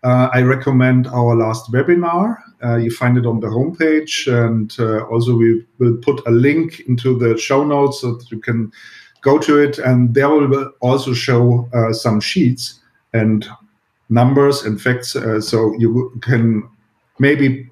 uh, 0.03 0.29
I 0.31 0.41
recommend 0.41 1.07
our 1.07 1.35
last 1.35 1.71
webinar. 1.73 2.37
Uh, 2.63 2.77
you 2.77 2.91
find 2.91 3.17
it 3.17 3.25
on 3.25 3.39
the 3.39 3.47
homepage, 3.47 4.27
and 4.31 4.73
uh, 4.79 5.05
also 5.07 5.35
we 5.35 5.65
will 5.79 5.97
put 5.97 6.25
a 6.25 6.31
link 6.31 6.81
into 6.87 7.17
the 7.17 7.37
show 7.37 7.63
notes 7.65 8.01
so 8.01 8.15
that 8.15 8.31
you 8.31 8.39
can 8.39 8.71
go 9.21 9.37
to 9.39 9.59
it. 9.59 9.79
And 9.79 10.13
there 10.13 10.29
we 10.29 10.47
will 10.47 10.71
also 10.79 11.13
show 11.13 11.67
uh, 11.73 11.91
some 11.91 12.21
sheets 12.21 12.79
and 13.13 13.47
numbers 14.09 14.63
and 14.63 14.81
facts 14.81 15.15
uh, 15.15 15.39
so 15.39 15.73
you 15.77 16.11
can 16.21 16.67
maybe 17.19 17.69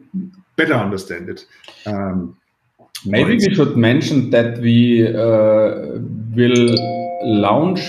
better 0.55 0.73
understand 0.73 1.29
it. 1.29 1.45
Um, 1.85 2.37
maybe 3.05 3.35
we 3.35 3.53
should 3.53 3.77
mention 3.77 4.29
that 4.31 4.59
we 4.59 5.07
uh, 5.07 5.99
will 6.35 6.75
launch 7.23 7.81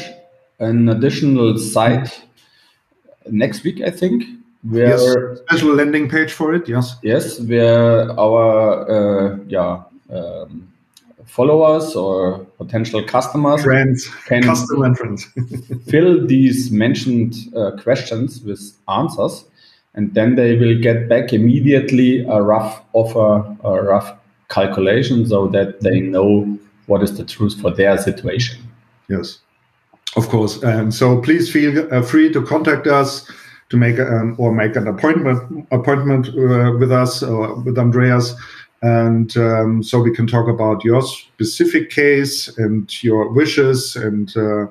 an 0.61 0.89
additional 0.89 1.59
site 1.59 2.25
next 3.31 3.65
week, 3.65 3.81
I 3.81 3.91
think. 3.91 4.25
Where 4.63 4.89
yes, 4.89 5.41
special 5.41 5.75
landing 5.75 6.09
page 6.09 6.33
for 6.33 6.53
it. 6.53 6.69
Yes. 6.69 6.97
Yes, 7.03 7.41
where 7.41 8.11
our 8.19 8.91
uh, 8.91 9.39
yeah 9.47 9.83
um, 10.11 10.73
followers 11.29 11.95
or 11.95 12.39
potential 12.57 13.03
customers 13.05 13.63
friends, 13.63 14.09
can 14.27 14.43
customer 14.43 14.87
and 14.87 14.99
friends. 14.99 15.27
fill 15.89 16.27
these 16.27 16.71
mentioned 16.71 17.35
uh, 17.57 17.73
questions 17.83 18.41
with 18.43 18.61
answers, 18.89 19.45
and 19.95 20.15
then 20.15 20.35
they 20.35 20.57
will 20.57 20.81
get 20.81 21.09
back 21.09 21.33
immediately 21.33 22.25
a 22.25 22.43
rough 22.43 22.83
offer, 22.95 23.57
a 23.63 23.83
rough 23.83 24.13
calculation, 24.49 25.27
so 25.27 25.47
that 25.49 25.81
they 25.83 26.01
know 26.01 26.59
what 26.87 27.03
is 27.03 27.17
the 27.17 27.25
truth 27.25 27.61
for 27.61 27.71
their 27.71 27.99
situation. 27.99 28.61
Yes, 29.09 29.39
of 30.17 30.29
course. 30.29 30.63
And 30.63 30.93
so 30.93 31.21
please 31.21 31.53
feel 31.53 31.93
uh, 31.93 32.03
free 32.03 32.33
to 32.33 32.43
contact 32.43 32.87
us 32.87 33.31
to 33.69 33.77
make 33.77 33.99
um, 33.99 34.35
or 34.39 34.53
make 34.53 34.77
an 34.77 34.89
appointment 34.89 35.67
appointment 35.71 36.29
uh, 36.29 36.73
with 36.79 36.91
us 36.91 37.23
or 37.23 37.55
with 37.57 37.79
Andreas 37.79 38.35
and 38.83 39.37
um, 39.37 39.83
so 39.83 40.01
we 40.01 40.15
can 40.15 40.27
talk 40.27 40.49
about 40.49 40.85
your 40.85 41.03
specific 41.03 41.91
case 41.91 42.57
and 42.59 43.03
your 43.03 43.31
wishes 43.31 43.97
and 43.97 44.31
uh, 44.37 44.67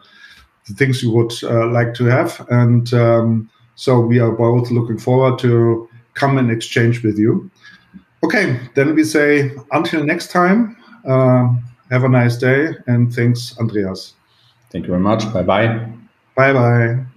the 0.68 0.74
things 0.76 1.03
you 1.03 1.12
would 1.12 1.34
uh, 1.43 1.68
like 1.68 1.93
to 1.95 2.05
have. 2.05 2.45
And 2.49 2.93
um, 2.93 3.49
so 3.76 3.99
we 3.99 4.20
are 4.20 4.32
both 4.32 4.72
looking 4.72 4.97
forward 4.97 5.39
to 5.39 5.89
come 6.14 6.38
and 6.38 6.49
exchange 6.49 7.03
with 7.03 7.18
you. 7.18 7.49
Okay, 8.24 8.60
then 8.76 8.95
we 8.95 9.03
say 9.03 9.51
until 9.72 10.03
next 10.03 10.32
time. 10.32 10.76
Uh, 11.05 11.55
have 11.89 12.03
a 12.03 12.10
nice 12.10 12.38
day 12.38 12.74
and 12.88 13.14
thanks, 13.14 13.58
Andreas. 13.60 14.14
Thank 14.72 14.86
you 14.86 14.89
very 14.89 15.01
much. 15.01 15.32
Bye 15.34 15.43
bye. 15.43 15.88
Bye 16.36 16.53
bye. 16.53 17.16